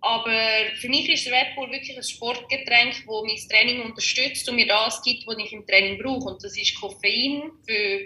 Aber 0.01 0.37
für 0.79 0.87
mich 0.87 1.09
ist 1.09 1.27
Red 1.27 1.55
Bull 1.55 1.71
wirklich 1.71 1.97
ein 1.97 2.03
Sportgetränk, 2.03 2.93
das 2.93 3.05
mein 3.05 3.49
Training 3.49 3.81
unterstützt 3.81 4.47
und 4.47 4.55
mir 4.55 4.67
das 4.67 5.01
gibt, 5.01 5.25
was 5.25 5.37
ich 5.39 5.51
im 5.51 5.65
Training 5.65 5.97
brauche. 5.97 6.29
Und 6.29 6.43
das 6.43 6.55
ist 6.55 6.79
Koffein, 6.79 7.51
für, 7.67 8.01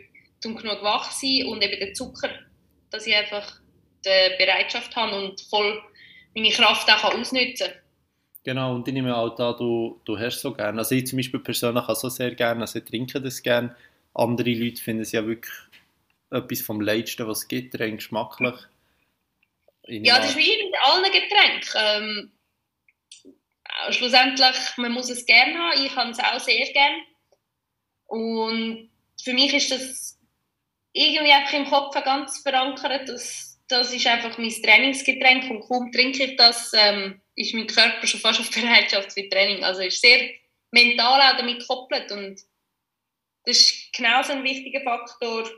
um 0.45 0.55
genug 0.55 0.81
wach 0.81 1.11
zu 1.11 1.25
sein 1.25 1.47
und 1.47 1.61
eben 1.61 1.79
der 1.79 1.93
Zucker, 1.93 2.29
dass 2.89 3.05
ich 3.05 3.15
einfach 3.15 3.59
die 4.05 4.37
Bereitschaft 4.37 4.95
habe 4.95 5.15
und 5.15 5.41
voll 5.41 5.81
meine 6.35 6.51
Kraft 6.51 6.89
auch 6.89 7.01
kann 7.01 7.19
ausnutzen 7.19 7.67
kann. 7.67 7.81
Genau, 8.43 8.73
und 8.75 8.87
ich 8.87 8.93
nehme 8.93 9.15
auch 9.15 9.35
da, 9.35 9.53
du, 9.53 9.99
du 10.05 10.17
hast 10.17 10.39
so 10.39 10.53
gerne. 10.53 10.79
Also 10.79 10.95
ich 10.95 11.07
zum 11.07 11.17
Beispiel 11.17 11.39
persönlich 11.39 11.83
auch 11.83 11.95
so 11.95 12.09
sehr 12.09 12.33
gerne, 12.35 12.61
also 12.61 12.79
ich 12.79 12.85
trinke 12.85 13.21
das 13.21 13.43
gerne. 13.43 13.75
Andere 14.13 14.51
Leute 14.53 14.81
finden 14.81 15.03
es 15.03 15.11
ja 15.11 15.25
wirklich 15.25 15.53
etwas 16.31 16.61
vom 16.61 16.81
Leidsten, 16.81 17.27
was 17.27 17.39
es 17.39 17.47
gibt, 17.47 17.79
rein 17.79 17.97
geschmacklich. 17.97 18.55
Ich 19.83 20.05
Ja, 20.05 20.17
das 20.17 20.31
ist 20.31 20.37
wie 20.37 20.63
mit 20.63 20.75
allen 20.83 21.03
Getränken. 21.03 21.71
Ähm, 21.75 22.31
äh, 23.87 23.93
schlussendlich, 23.93 24.55
man 24.77 24.93
muss 24.93 25.09
es 25.09 25.25
gerne 25.25 25.57
haben. 25.57 25.85
Ich 25.85 25.95
habe 25.95 26.11
es 26.11 26.19
auch 26.19 26.39
sehr 26.39 26.65
gern. 26.71 27.01
Und 28.07 28.89
für 29.21 29.33
mich 29.33 29.53
ist 29.53 29.71
das 29.71 30.19
irgendwie 30.93 31.31
einfach 31.31 31.53
im 31.53 31.69
Kopf 31.69 31.93
ganz 32.03 32.39
verankert. 32.39 33.09
Das, 33.09 33.48
das 33.69 33.93
ist 33.93 34.07
einfach 34.07 34.37
mein 34.37 34.49
Trainingsgetränk 34.49 35.49
und 35.49 35.61
kaum 35.61 35.91
trinke 35.91 36.23
ich 36.23 36.35
das, 36.35 36.71
ähm, 36.73 37.21
ist 37.35 37.53
mein 37.53 37.67
Körper 37.67 38.05
schon 38.05 38.19
fast 38.19 38.39
auf 38.39 38.51
Bereitschaft 38.55 39.13
für 39.13 39.29
Training. 39.29 39.63
Also 39.63 39.81
ist 39.81 40.01
sehr 40.01 40.31
mental 40.71 41.21
auch 41.21 41.37
damit 41.37 41.59
gekoppelt 41.59 42.11
und 42.11 42.41
das 43.45 43.57
ist 43.57 43.93
genauso 43.93 44.33
ein 44.33 44.43
wichtiger 44.43 44.81
Faktor. 44.81 45.49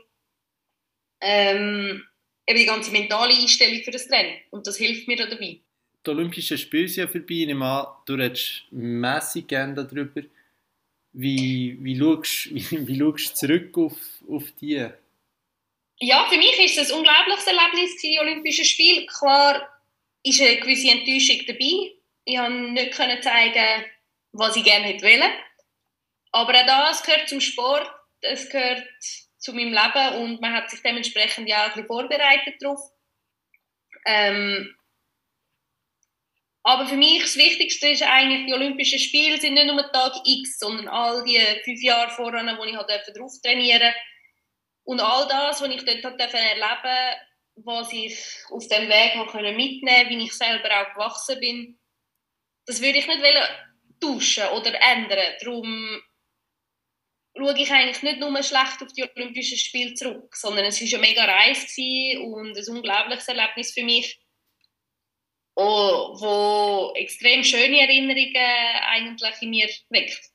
Ähm, 1.20 2.04
eben 2.46 2.58
die 2.58 2.66
ganze 2.66 2.90
mentale 2.92 3.34
Einstellung 3.34 3.82
für 3.82 3.90
das 3.90 4.06
Training. 4.06 4.36
Und 4.50 4.66
das 4.66 4.76
hilft 4.76 5.08
mir 5.08 5.16
da 5.16 5.26
dabei. 5.26 5.60
die 6.06 6.10
Olympischen 6.10 6.58
Spiele 6.58 6.88
sind 6.88 7.04
ja 7.04 7.08
vorbei. 7.08 7.34
Ich 7.34 7.46
nehme 7.46 7.64
an, 7.64 7.86
du 8.06 8.14
redest 8.14 8.64
mässig 8.70 9.48
gerne 9.48 9.74
darüber. 9.74 10.22
Wie, 11.14 11.78
wie, 11.80 11.98
schaust, 11.98 12.54
wie, 12.54 12.86
wie 12.86 12.98
schaust 12.98 13.30
du 13.30 13.34
zurück 13.34 13.78
auf, 13.78 13.96
auf 14.28 14.44
die? 14.60 14.88
Ja, 16.04 16.26
für 16.28 16.36
mich 16.36 16.58
ist 16.58 16.78
es 16.78 16.90
ein 16.90 16.98
unglaubliches 16.98 17.46
Erlebnis, 17.46 17.96
die 17.98 18.18
Olympischen 18.18 18.64
Spiele. 18.64 19.06
Klar 19.06 19.68
ist 20.24 20.40
eine 20.40 20.56
gewisse 20.56 20.90
Enttäuschung 20.90 21.46
dabei. 21.46 21.92
Ich 22.24 22.36
konnte 22.96 23.14
nicht 23.14 23.22
zeigen, 23.22 23.84
was 24.32 24.56
ich 24.56 24.64
gerne 24.64 24.86
hätte 24.86 25.04
wollen. 25.04 25.32
Aber 26.32 26.54
auch 26.54 26.66
das 26.66 27.04
gehört 27.04 27.28
zum 27.28 27.40
Sport, 27.40 27.88
es 28.20 28.50
gehört 28.50 28.84
zu 29.38 29.52
meinem 29.52 29.72
Leben 29.72 30.22
und 30.22 30.40
man 30.40 30.52
hat 30.52 30.70
sich 30.70 30.82
dementsprechend 30.82 31.48
ja 31.48 31.58
auch 31.58 31.66
ein 31.66 31.70
bisschen 31.70 31.86
vorbereitet 31.86 32.56
darauf. 32.60 32.80
Ähm, 34.04 34.76
aber 36.64 36.86
für 36.88 36.96
mich 36.96 37.22
das 37.22 37.36
Wichtigste 37.36 37.90
ist 37.90 38.02
eigentlich, 38.02 38.46
die 38.46 38.54
Olympischen 38.54 38.98
Spiele 38.98 39.40
sind 39.40 39.54
nicht 39.54 39.66
nur 39.66 39.92
Tag 39.92 40.14
X, 40.24 40.58
sondern 40.58 40.88
all 40.88 41.22
die 41.22 41.38
fünf 41.62 41.80
Jahre 41.80 42.10
voran, 42.10 42.58
wo 42.58 42.64
ich 42.64 42.74
halt 42.74 42.88
drauf 42.88 43.34
trainieren 43.40 43.80
durfte. 43.82 44.11
Und 44.84 45.00
all 45.00 45.28
das, 45.28 45.60
was 45.60 45.68
ich 45.68 45.84
dort 45.84 46.04
durfte 46.04 46.38
erleben 46.38 47.20
was 47.54 47.92
ich 47.92 48.16
auf 48.50 48.66
dem 48.68 48.88
Weg 48.88 49.14
mitnehmen 49.56 50.10
wie 50.10 50.24
ich 50.24 50.32
selber 50.32 50.68
auch 50.80 50.94
gewachsen 50.94 51.38
bin, 51.38 51.78
das 52.66 52.80
würde 52.80 52.98
ich 52.98 53.06
nicht 53.06 53.22
tauschen 54.00 54.48
oder 54.56 54.72
ändern. 54.80 55.34
Darum 55.40 56.02
schaue 57.36 57.58
ich 57.58 57.70
eigentlich 57.70 58.02
nicht 58.02 58.20
nur 58.20 58.42
schlecht 58.42 58.82
auf 58.82 58.92
die 58.92 59.04
Olympischen 59.04 59.58
Spiele 59.58 59.94
zurück, 59.94 60.34
sondern 60.34 60.66
es 60.66 60.80
war 60.80 60.98
eine 60.98 61.06
mega 61.06 61.24
Reise 61.24 62.20
und 62.20 62.56
ein 62.56 62.76
unglaubliches 62.76 63.28
Erlebnis 63.28 63.72
für 63.72 63.84
mich, 63.84 64.20
wo 65.54 66.92
extrem 66.96 67.44
schöne 67.44 67.80
Erinnerungen 67.80 68.36
eigentlich 68.86 69.42
in 69.42 69.50
mir 69.50 69.68
weckt. 69.90 70.30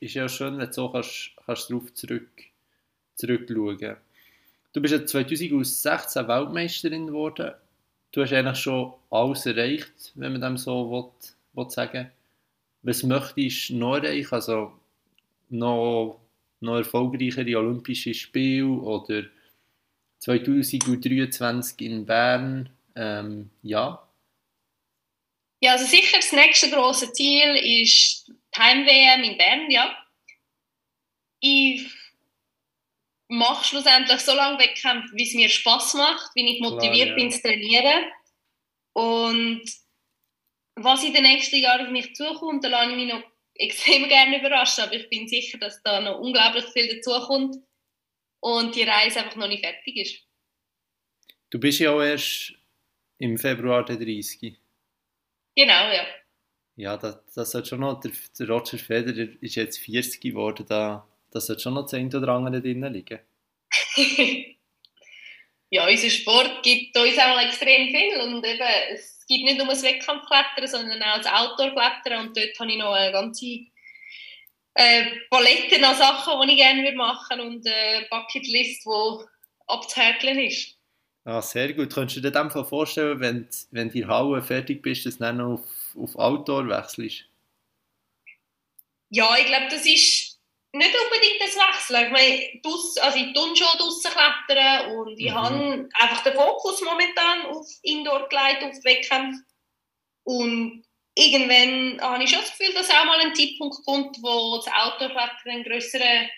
Ist 0.00 0.14
ja 0.14 0.28
schön, 0.28 0.58
wenn 0.58 0.66
du 0.66 0.72
so 0.72 0.90
kannst, 0.90 1.36
kannst 1.46 1.70
darauf 1.70 1.94
zurück, 1.94 2.51
zurückschauen. 3.14 3.96
Du 4.72 4.80
bist 4.80 4.94
ja 4.94 5.04
2016 5.04 6.28
Weltmeisterin 6.28 7.06
geworden. 7.06 7.52
Du 8.12 8.22
hast 8.22 8.32
eigentlich 8.32 8.58
schon 8.58 8.92
alles 9.10 9.46
erreicht, 9.46 10.12
wenn 10.14 10.32
man 10.32 10.40
dem 10.40 10.56
so 10.56 10.90
will, 10.90 11.10
will 11.54 11.70
sagen 11.70 12.10
Was 12.82 13.02
möchtest 13.02 13.70
du 13.70 13.76
noch 13.76 13.96
erreichen? 13.96 14.34
Also 14.34 14.72
noch, 15.50 16.20
noch 16.60 16.76
erfolgreichere 16.76 17.58
Olympische 17.58 18.14
Spiele 18.14 18.66
oder 18.66 19.24
2023 20.20 21.80
in 21.80 22.06
Bern? 22.06 22.70
Ähm, 22.94 23.50
ja. 23.62 24.06
Ja, 25.60 25.72
also 25.72 25.86
sicher 25.86 26.16
das 26.16 26.32
nächste 26.32 26.70
große 26.70 27.12
Ziel 27.12 27.54
ist 27.56 28.28
die 28.28 28.60
Heim-WM 28.60 29.22
in 29.22 29.38
Bern, 29.38 29.70
ja. 29.70 29.96
Ich 31.40 31.88
mache 33.32 33.64
schlussendlich 33.64 34.20
so 34.20 34.34
lange 34.34 34.58
Wettkämpfe, 34.58 35.14
wie 35.14 35.22
es 35.22 35.34
mir 35.34 35.48
Spaß 35.48 35.94
macht, 35.94 36.30
wie 36.34 36.52
ich 36.52 36.58
Klar, 36.58 36.72
motiviert 36.72 37.08
ja. 37.10 37.14
bin 37.14 37.30
zu 37.30 37.40
trainieren. 37.40 38.04
Und 38.92 39.62
was 40.74 41.02
in 41.02 41.14
den 41.14 41.22
nächsten 41.22 41.56
Jahren 41.56 41.86
auf 41.86 41.92
mich 41.92 42.14
zukommt, 42.14 42.62
da 42.62 42.68
lasse 42.68 42.90
ich 42.90 42.96
mich 42.96 43.12
noch 43.12 43.22
extrem 43.54 44.06
gerne 44.08 44.38
überraschen. 44.38 44.84
Aber 44.84 44.92
ich 44.92 45.08
bin 45.08 45.28
sicher, 45.28 45.56
dass 45.58 45.82
da 45.82 46.00
noch 46.02 46.18
unglaublich 46.18 46.66
viel 46.66 46.94
dazukommt 46.94 47.56
und 48.40 48.76
die 48.76 48.82
Reise 48.82 49.20
einfach 49.20 49.36
noch 49.36 49.48
nicht 49.48 49.64
fertig 49.64 49.96
ist. 49.96 50.22
Du 51.48 51.58
bist 51.58 51.78
ja 51.78 51.90
auch 51.90 52.02
erst 52.02 52.52
im 53.18 53.38
Februar 53.38 53.82
der 53.84 53.96
30. 53.96 54.58
Genau, 55.54 55.90
ja. 55.90 56.06
Ja, 56.76 56.96
das, 56.98 57.24
das 57.34 57.50
sollte 57.50 57.70
schon 57.70 57.80
noch, 57.80 58.00
der, 58.00 58.12
der 58.38 58.48
Roger 58.48 58.78
Federer 58.78 59.28
ist 59.40 59.54
jetzt 59.54 59.78
40 59.78 60.20
geworden, 60.20 60.66
da, 60.68 61.06
das 61.32 61.46
sollte 61.46 61.62
schon 61.62 61.74
noch 61.74 61.82
das 61.82 61.94
eine 61.94 62.16
oder 62.16 62.28
andere 62.28 62.60
drin 62.60 62.82
liegen. 62.92 63.20
ja, 65.70 65.88
unser 65.88 66.10
Sport 66.10 66.62
gibt 66.62 66.96
uns 66.96 67.18
auch 67.18 67.40
extrem 67.40 67.88
viel 67.88 68.20
und 68.20 68.44
eben, 68.44 68.60
es 68.92 69.24
gibt 69.26 69.44
nicht 69.44 69.58
nur 69.58 69.66
das 69.66 69.82
Wettkampfklettern, 69.82 70.66
sondern 70.66 71.02
auch 71.02 71.18
das 71.18 71.26
Outdoor-Klettern 71.26 72.26
und 72.26 72.36
dort 72.36 72.58
habe 72.58 72.70
ich 72.70 72.78
noch 72.78 72.92
eine 72.92 73.12
ganze 73.12 73.46
äh, 74.74 75.04
Palette 75.30 75.86
an 75.86 75.96
Sachen, 75.96 76.40
die 76.42 76.52
ich 76.52 76.58
gerne 76.58 76.82
würde 76.82 76.96
machen 76.96 77.40
und 77.40 77.66
eine 77.66 78.06
Bucketlist, 78.10 78.84
die 78.84 79.24
abzuhäkeln 79.66 80.38
ist. 80.38 80.76
Ah, 81.24 81.40
sehr 81.40 81.72
gut. 81.72 81.94
Könntest 81.94 82.16
du 82.16 82.20
dir 82.20 82.32
dann 82.32 82.50
vorstellen, 82.50 83.20
wenn, 83.20 83.48
wenn 83.70 83.90
die 83.90 84.06
Halle 84.06 84.42
fertig 84.42 84.82
bist, 84.82 85.06
dass 85.06 85.18
du 85.18 85.24
dann 85.24 85.36
noch 85.36 85.52
auf, 85.54 85.96
auf 85.96 86.16
Outdoor 86.16 86.68
wechselst? 86.68 87.24
Ja, 89.10 89.36
ich 89.38 89.46
glaube, 89.46 89.66
das 89.70 89.86
ist 89.86 90.31
nicht 90.72 90.96
unbedingt 90.98 91.40
das 91.40 91.56
Wechseln. 91.56 92.06
Ich 92.06 92.12
meine, 92.12 92.60
dus, 92.62 92.96
also 92.98 93.18
ich 93.18 93.32
tue 93.34 93.56
schon 93.56 93.78
draussen 93.78 94.10
klettern 94.10 94.96
und 94.96 95.18
ich 95.18 95.30
mhm. 95.30 95.34
habe 95.34 95.88
einfach 95.94 96.24
den 96.24 96.34
Fokus 96.34 96.80
momentan 96.82 97.46
auf 97.46 97.66
Indoor 97.82 98.28
gelegt, 98.28 98.64
auf 98.64 98.84
Wettkämpfe. 98.84 99.42
Und 100.24 100.84
irgendwann 101.14 102.00
habe 102.00 102.24
ich 102.24 102.30
schon 102.30 102.40
das 102.40 102.56
Gefühl, 102.56 102.74
dass 102.74 102.90
auch 102.90 103.04
mal 103.04 103.20
ein 103.20 103.34
Zeitpunkt 103.34 103.84
kommt, 103.84 104.16
wo 104.22 104.56
das 104.56 104.72
Outdoor-Klettern 104.72 105.50
einen 105.50 105.64
größeren 105.64 106.28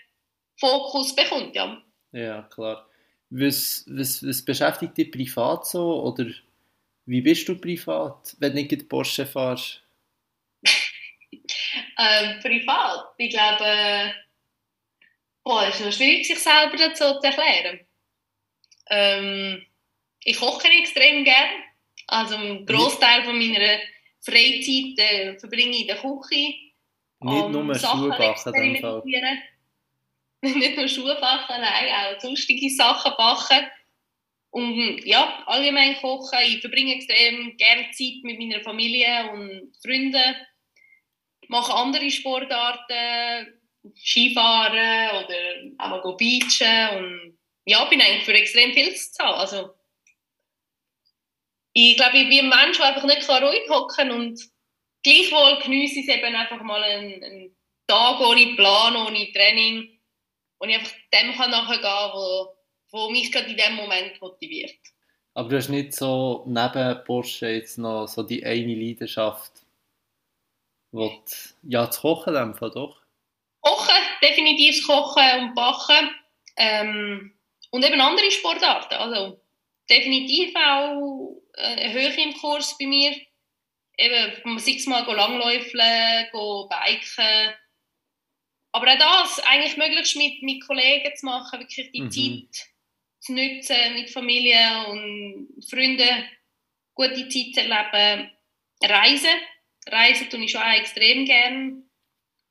Fokus 0.57 1.14
bekommt. 1.14 1.55
Ja, 1.55 1.83
ja 2.12 2.42
klar. 2.42 2.88
Was, 3.31 3.85
was, 3.88 4.27
was 4.27 4.44
beschäftigt 4.44 4.97
dich 4.97 5.11
privat 5.12 5.66
so? 5.66 6.03
Oder 6.03 6.27
wie 7.07 7.20
bist 7.20 7.49
du 7.49 7.57
privat, 7.57 8.35
wenn 8.38 8.55
du 8.55 8.62
nicht 8.62 8.88
Porsche 8.88 9.27
fährst? 9.27 9.83
ähm, 11.99 12.40
privat? 12.40 13.14
Ich 13.18 13.31
glaube, 13.31 14.14
boah, 15.44 15.68
es 15.68 15.78
ist 15.78 15.85
noch 15.85 15.92
schwierig, 15.92 16.26
sich 16.26 16.38
selber 16.38 16.76
dazu 16.76 17.20
zu 17.20 17.26
erklären. 17.26 17.80
Ähm, 18.90 19.66
ich 20.24 20.38
koche 20.38 20.68
extrem 20.68 21.24
gerne. 21.24 21.50
Also 22.07 22.35
einen 22.37 22.66
Großteil 22.66 23.24
von 23.24 23.38
meiner 23.38 23.78
Freizeit 24.20 24.98
äh, 24.98 25.38
verbringe 25.38 25.76
ich 25.76 25.83
in 25.83 25.87
der 25.87 25.96
Küche. 25.96 26.54
Nicht 27.20 27.42
um 27.42 27.52
nur 27.52 27.74
Schuhe 27.74 28.09
backen, 28.09 28.72
nicht 30.42 30.76
nur 30.76 30.88
Schuhe 30.88 31.14
backen, 31.20 31.61
nein, 31.61 32.14
auch 32.14 32.20
sonstige 32.20 32.68
Sachen 32.68 33.12
backen. 33.16 33.66
Und 34.50 35.04
ja, 35.04 35.42
allgemein 35.46 35.96
kochen. 35.96 36.38
Ich 36.46 36.61
verbringe 36.61 36.94
extrem 36.94 37.57
gerne 37.57 37.90
Zeit 37.90 38.22
mit 38.22 38.38
meiner 38.38 38.62
Familie 38.62 39.30
und 39.33 39.74
Freunden. 39.83 40.37
Mache 41.48 41.74
andere 41.74 42.11
Sportarten, 42.11 43.61
Skifahren 43.96 45.13
auch 45.79 45.89
mal 45.89 46.17
beachen. 46.17 46.97
Und 46.97 47.39
ja, 47.65 47.85
bin 47.87 48.01
eigentlich 48.01 48.25
für 48.25 48.35
extrem 48.35 48.73
viel 48.73 48.95
zu 48.95 49.13
zahlen. 49.13 49.35
Also, 49.35 49.75
ich 51.73 51.97
glaube, 51.97 52.19
ich 52.19 52.29
bin 52.29 52.53
ein 52.53 52.65
Mensch, 52.65 52.79
der 52.79 52.87
einfach 52.87 53.05
nicht 53.05 53.29
ruhig 53.29 53.69
hocken 53.69 54.11
und 54.13 54.41
gleichwohl 55.03 55.61
genieße 55.63 56.01
ich 56.01 56.09
es 56.09 56.15
eben 56.15 56.35
einfach 56.35 56.63
mal 56.63 56.83
einen, 56.83 57.23
einen 57.23 57.57
Tag 57.87 58.21
ohne 58.21 58.55
Plan, 58.55 58.97
ohne 58.97 59.33
Training 59.33 60.01
und 60.59 60.71
ich 60.71 60.77
einfach 60.77 60.93
dem 61.13 61.33
kann 61.35 61.51
nachher 61.51 61.79
gehen, 61.79 62.13
wo, 62.15 62.57
wo 62.91 63.11
mich 63.11 63.31
gerade 63.31 63.51
in 63.51 63.57
dem 63.57 63.75
Moment 63.75 64.21
motiviert. 64.21 64.79
Aber 65.35 65.49
du 65.49 65.57
hast 65.57 65.69
nicht 65.69 65.93
so 65.95 66.45
neben 66.47 67.05
Porsche 67.05 67.49
jetzt 67.49 67.77
noch 67.77 68.07
so 68.07 68.23
die 68.23 68.45
eine 68.45 68.75
Leidenschaft, 68.75 69.53
die, 70.93 71.55
ja, 71.65 71.87
das 71.87 72.01
Kochen 72.01 72.37
in 72.37 72.55
Fall 72.55 72.71
doch? 72.71 73.03
Kochen, 73.61 73.95
definitiv 74.25 74.87
Kochen 74.87 75.41
und 75.41 75.55
Backen 75.55 76.11
ähm, 76.57 77.39
und 77.71 77.85
eben 77.85 78.01
andere 78.01 78.31
Sportarten, 78.31 78.95
also 78.95 79.41
definitiv 79.91 80.55
auch 80.57 81.43
äh, 81.55 81.93
Höhe 81.93 82.23
im 82.23 82.35
Kurs 82.35 82.77
bei 82.79 82.87
mir, 82.87 83.15
eben 83.99 84.59
sechsmal 84.59 85.05
langläufeln, 85.05 86.27
biken, 86.33 87.55
aber 88.73 88.93
auch 88.93 88.99
das 88.99 89.39
eigentlich 89.41 89.77
möglichst 89.77 90.17
mit, 90.17 90.43
mit 90.43 90.67
Kollegen 90.67 91.15
zu 91.15 91.27
machen, 91.27 91.61
wirklich 91.61 91.93
die 91.93 92.03
mhm. 92.03 92.11
Zeit 92.11 92.67
zu 93.21 93.33
nutzen 93.33 93.95
mit 93.95 94.11
Familie 94.11 94.87
und 94.89 95.65
Freunden, 95.71 96.29
gute 96.95 97.29
Zeit 97.29 97.55
zu 97.55 97.61
erleben. 97.61 98.31
Reisen. 98.83 99.41
Reisen 99.87 100.29
tue 100.29 100.45
ich 100.45 100.51
schon 100.51 100.61
auch 100.61 100.77
extrem 100.77 101.25
gerne. 101.25 101.85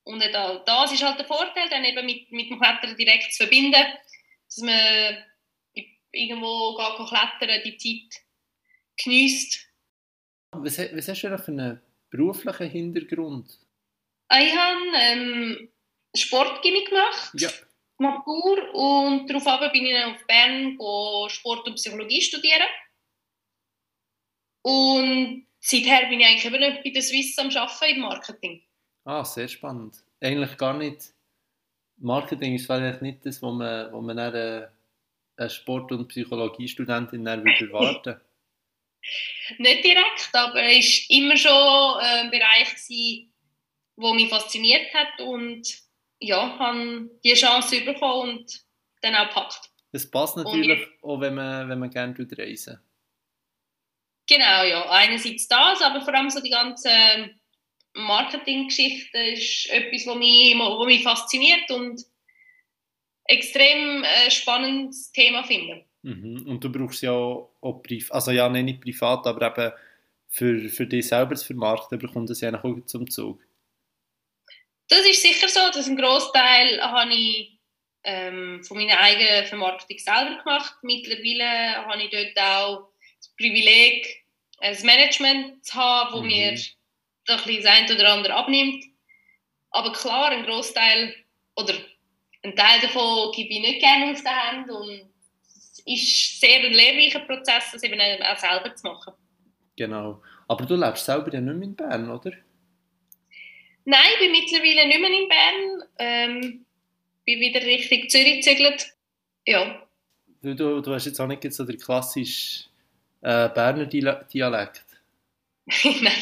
Und 0.05 0.19
das 0.19 0.91
ist 0.91 1.03
halt 1.03 1.19
der 1.19 1.25
Vorteil, 1.25 1.69
dann 1.69 1.85
eben 1.85 2.05
mit, 2.05 2.31
mit 2.31 2.49
dem 2.49 2.59
Klettern 2.59 2.95
direkt 2.97 3.33
zu 3.33 3.43
verbinden, 3.43 3.85
dass 4.45 4.57
man 4.57 5.23
irgendwo 6.11 6.77
geht 6.77 7.07
klettern, 7.07 7.61
die 7.65 7.77
Zeit 7.77 8.23
genießt. 8.97 9.69
Was, 10.51 10.77
was 10.77 11.07
hast 11.07 11.23
du 11.23 11.37
für 11.37 11.51
einen 11.51 11.81
beruflichen 12.09 12.69
Hintergrund? 12.69 13.59
Ich 14.31 14.55
habe 14.55 14.81
ähm, 14.95 15.69
Sportgymnastik 16.15 16.89
gemacht. 16.89 17.31
Ja. 17.35 17.49
Matur 17.99 18.73
und 18.73 19.27
daraufhin 19.27 19.71
bin 19.71 19.85
ich 19.85 20.03
auf 20.03 20.25
Bern 20.27 20.77
Sport 21.29 21.67
und 21.67 21.75
Psychologie 21.75 22.21
studieren. 22.21 22.67
Und 24.63 25.47
seither 25.59 26.07
bin 26.09 26.19
ich 26.19 26.25
eigentlich 26.25 26.45
eben 26.45 26.83
bei 26.83 26.89
der 26.89 27.01
Swiss 27.01 27.37
am 27.37 27.49
Arbeiten 27.49 27.95
im 27.95 28.01
Marketing. 28.01 28.63
Ah, 29.05 29.23
sehr 29.25 29.47
spannend. 29.47 29.97
Eigentlich 30.21 30.57
gar 30.57 30.73
nicht. 30.77 31.13
Marketing 31.97 32.55
ist 32.55 32.65
vielleicht 32.65 33.01
nicht 33.01 33.25
das, 33.25 33.41
wo 33.41 33.51
man, 33.51 33.91
wo 33.91 34.01
man 34.01 34.17
eine, 34.17 34.71
eine 35.37 35.49
Sport- 35.49 35.91
und 35.91 36.07
Psychologiestudentin 36.07 37.25
würde 37.25 37.67
erwarten 37.67 38.21
Nicht 39.57 39.83
direkt, 39.83 40.29
aber 40.33 40.63
es 40.63 41.07
war 41.09 41.17
immer 41.17 41.37
schon 41.37 41.99
ein 42.01 42.31
Bereich, 42.31 42.75
der 43.95 44.13
mich 44.13 44.29
fasziniert 44.29 44.93
hat 44.93 45.19
und 45.21 45.67
ja, 46.19 46.57
habe 46.57 47.09
die 47.23 47.33
Chance 47.33 47.81
bekommen 47.81 48.37
und 48.37 48.65
dann 49.01 49.15
auch 49.15 49.27
gepackt. 49.27 49.69
Das 49.91 50.09
passt 50.09 50.37
natürlich 50.37 50.81
ich, 50.81 51.03
auch, 51.03 51.19
wenn 51.19 51.35
man, 51.35 51.69
wenn 51.69 51.79
man 51.79 51.89
gerne 51.89 52.15
reisen 52.37 52.79
Genau, 54.25 54.63
ja. 54.63 54.89
Einerseits 54.89 55.47
das, 55.47 55.81
aber 55.81 56.01
vor 56.01 56.13
allem 56.13 56.29
so 56.29 56.41
die 56.41 56.49
ganze 56.49 56.89
Marketinggeschichte 57.93 59.17
ist 59.17 59.69
etwas, 59.69 60.07
was 60.07 60.15
mich, 60.17 60.57
was 60.57 60.85
mich 60.85 61.03
fasziniert 61.03 61.69
und 61.71 62.01
extrem 63.25 64.03
äh, 64.03 64.31
spannendes 64.31 65.11
Thema 65.11 65.43
finde. 65.43 65.85
Mhm. 66.01 66.45
Und 66.47 66.63
du 66.63 66.71
brauchst 66.71 67.01
ja 67.03 67.13
auch, 67.13 67.83
privat, 67.83 68.11
also 68.11 68.31
ja, 68.31 68.49
nicht 68.49 68.81
privat, 68.81 69.25
aber 69.25 69.47
eben 69.47 69.71
für, 70.27 70.69
für 70.69 70.87
dich 70.87 71.07
selber 71.07 71.35
zu 71.35 71.45
vermarkten, 71.45 71.99
bekommt 71.99 72.29
das 72.29 72.41
ja 72.41 72.53
auch 72.53 72.85
zum 72.85 73.09
Zug. 73.09 73.41
Das 74.89 75.05
ist 75.05 75.21
sicher 75.21 75.47
so, 75.47 75.59
dass 75.73 75.87
ein 75.87 75.95
Großteil 75.95 76.81
habe 76.81 77.13
ich 77.13 77.59
ähm, 78.03 78.63
von 78.63 78.77
meiner 78.77 78.99
eigenen 78.99 79.45
Vermarktung 79.45 79.97
selber 79.97 80.43
gemacht. 80.43 80.75
Mittlerweile 80.81 81.85
habe 81.85 82.03
ich 82.03 82.09
dort 82.09 82.37
auch 82.37 82.89
das 83.17 83.29
Privileg, 83.37 84.25
ein 84.59 84.77
Management 84.83 85.65
zu 85.65 85.73
haben, 85.75 86.13
wo 86.13 86.21
mhm. 86.21 86.27
mir 86.27 86.59
das 87.25 87.45
ein 87.45 87.91
oder 87.91 88.13
andere 88.13 88.33
abnimmt. 88.35 88.85
Aber 89.71 89.91
klar, 89.91 90.29
ein 90.31 90.45
Großteil 90.45 91.15
oder 91.55 91.73
ein 92.43 92.55
Teil 92.55 92.81
davon 92.81 93.31
gebe 93.31 93.53
ich 93.53 93.61
nicht 93.61 93.79
gerne 93.79 94.11
aus 94.11 94.23
der 94.23 94.51
Hand 94.51 94.69
und 94.69 95.09
es 95.55 95.79
ist 95.85 96.39
sehr 96.39 96.59
ein 96.59 96.73
lehrreicher 96.73 97.21
Prozess, 97.21 97.71
das 97.71 97.83
eben 97.83 97.99
auch 97.99 98.37
selber 98.37 98.75
zu 98.75 98.87
machen. 98.87 99.13
Genau. 99.75 100.21
Aber 100.47 100.65
du 100.65 100.75
lebst 100.75 101.05
selber 101.05 101.33
ja 101.33 101.41
nicht 101.41 101.55
mehr 101.55 101.67
in 101.67 101.75
Bern, 101.75 102.09
oder? 102.11 102.31
Nein, 103.85 104.05
ich 104.13 104.19
bin 104.19 104.31
mittlerweile 104.31 104.87
nicht 104.87 105.01
mehr 105.01 105.09
in 105.09 105.29
Bern. 105.29 105.89
Ähm, 105.99 106.65
bin 107.25 107.39
wieder 107.39 107.61
Richtung 107.61 108.09
Zürich 108.09 108.45
gezügelt. 108.45 108.93
Ja. 109.45 109.87
Du, 110.41 110.55
du, 110.55 110.81
du 110.81 110.93
hast 110.93 111.05
jetzt 111.05 111.19
auch 111.19 111.27
nicht 111.27 111.51
so 111.53 111.63
den 111.63 111.77
klassischen 111.77 112.69
äh, 113.21 113.49
Berner 113.49 113.85
Dialekt. 113.85 114.85
Nein, 115.83 116.21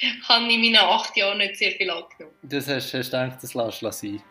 ich 0.00 0.28
habe 0.28 0.52
in 0.52 0.60
meinen 0.60 0.76
acht 0.76 1.16
Jahren 1.16 1.38
nicht 1.38 1.56
sehr 1.56 1.72
viel 1.72 1.90
angenommen. 1.90 2.36
Das 2.42 2.68
hast, 2.68 2.92
hast 2.94 3.12
du 3.12 3.18
gedacht, 3.18 3.42
das 3.42 3.54
lässt 3.54 3.82
du 3.82 3.90
sein? 3.90 4.22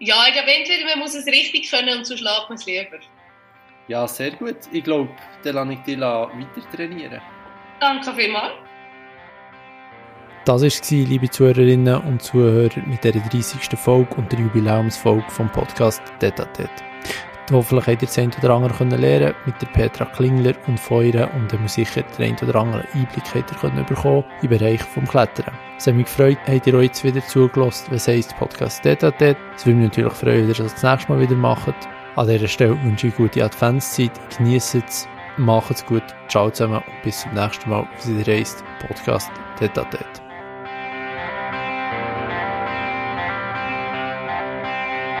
Ja, 0.00 0.24
ich 0.28 0.32
glaube, 0.34 0.52
entweder 0.52 0.84
man 0.84 1.00
muss 1.00 1.14
es 1.14 1.26
richtig 1.26 1.70
können 1.70 1.98
und 1.98 2.06
so 2.06 2.16
schlägt 2.16 2.48
man 2.48 2.56
es 2.56 2.66
lieber. 2.66 2.98
Ja, 3.88 4.06
sehr 4.06 4.32
gut. 4.32 4.56
Ich 4.70 4.84
glaube, 4.84 5.08
dann 5.42 5.54
lasse 5.54 5.72
ich 5.72 5.78
dich 5.80 6.00
weiter 6.00 6.76
trainieren. 6.76 7.20
Danke 7.80 8.12
vielmals. 8.12 8.52
Das 10.44 10.62
war, 10.62 10.98
liebe 10.98 11.28
Zuhörerinnen 11.28 12.00
und 12.02 12.22
Zuhörer, 12.22 12.80
mit 12.86 13.04
der 13.04 13.12
30. 13.12 13.78
Folge 13.78 14.14
und 14.14 14.32
der 14.32 14.40
Jubiläumsfolge 14.40 15.28
vom 15.30 15.50
Podcast 15.50 16.02
Detatet. 16.22 16.70
Hoffentlich 17.50 17.86
habt 17.86 18.02
ihr 18.02 18.08
das 18.08 18.18
eine 18.18 18.32
oder 18.42 18.54
andere 18.54 18.74
können 18.74 19.00
lernen 19.00 19.34
mit 19.46 19.60
der 19.62 19.66
Petra 19.68 20.04
Klingler 20.04 20.54
und 20.66 20.80
ihr 20.90 21.30
und 21.34 21.52
dann 21.52 21.68
sicher 21.68 22.02
den 22.02 22.26
einen 22.26 22.48
oder 22.48 22.60
anderen 22.60 22.86
Einblick 22.92 23.24
habt 23.34 23.50
ihr 23.50 23.58
können 23.58 23.86
bekommen 23.86 24.24
im 24.42 24.48
Bereich 24.48 24.82
vom 24.82 25.06
Klettern. 25.06 25.54
Es 25.78 25.86
hat 25.86 25.94
mich 25.94 26.06
gefreut, 26.06 26.38
habt 26.46 26.66
ihr 26.66 26.74
euch 26.74 26.86
jetzt 26.86 27.04
wieder 27.04 27.24
zugelassen, 27.26 27.86
was 27.90 28.08
heisst 28.08 28.36
Podcast 28.36 28.84
Detatet. 28.84 29.38
Es 29.56 29.64
würde 29.64 29.78
mich 29.78 29.88
natürlich 29.88 30.12
freuen, 30.12 30.42
wenn 30.42 30.48
ihr 30.48 30.54
das, 30.54 30.82
nächste 30.82 31.12
Mal 31.12 31.20
wieder 31.20 31.36
macht. 31.36 31.74
An 32.16 32.26
dieser 32.26 32.48
Stelle 32.48 32.82
wünsche 32.82 33.06
ich 33.06 33.16
gute 33.16 33.44
Adventszeit, 33.44 34.10
genießt 34.36 34.74
es, 34.74 35.08
macht 35.36 35.70
es 35.70 35.86
gut, 35.86 36.02
ciao 36.28 36.50
zusammen 36.50 36.78
und 36.78 37.02
bis 37.02 37.20
zum 37.20 37.32
nächsten 37.32 37.70
Mal, 37.70 37.88
was 37.96 38.08
ihr 38.08 38.24
heisst 38.24 38.64
Podcast 38.86 39.30
Detatet. 39.60 40.27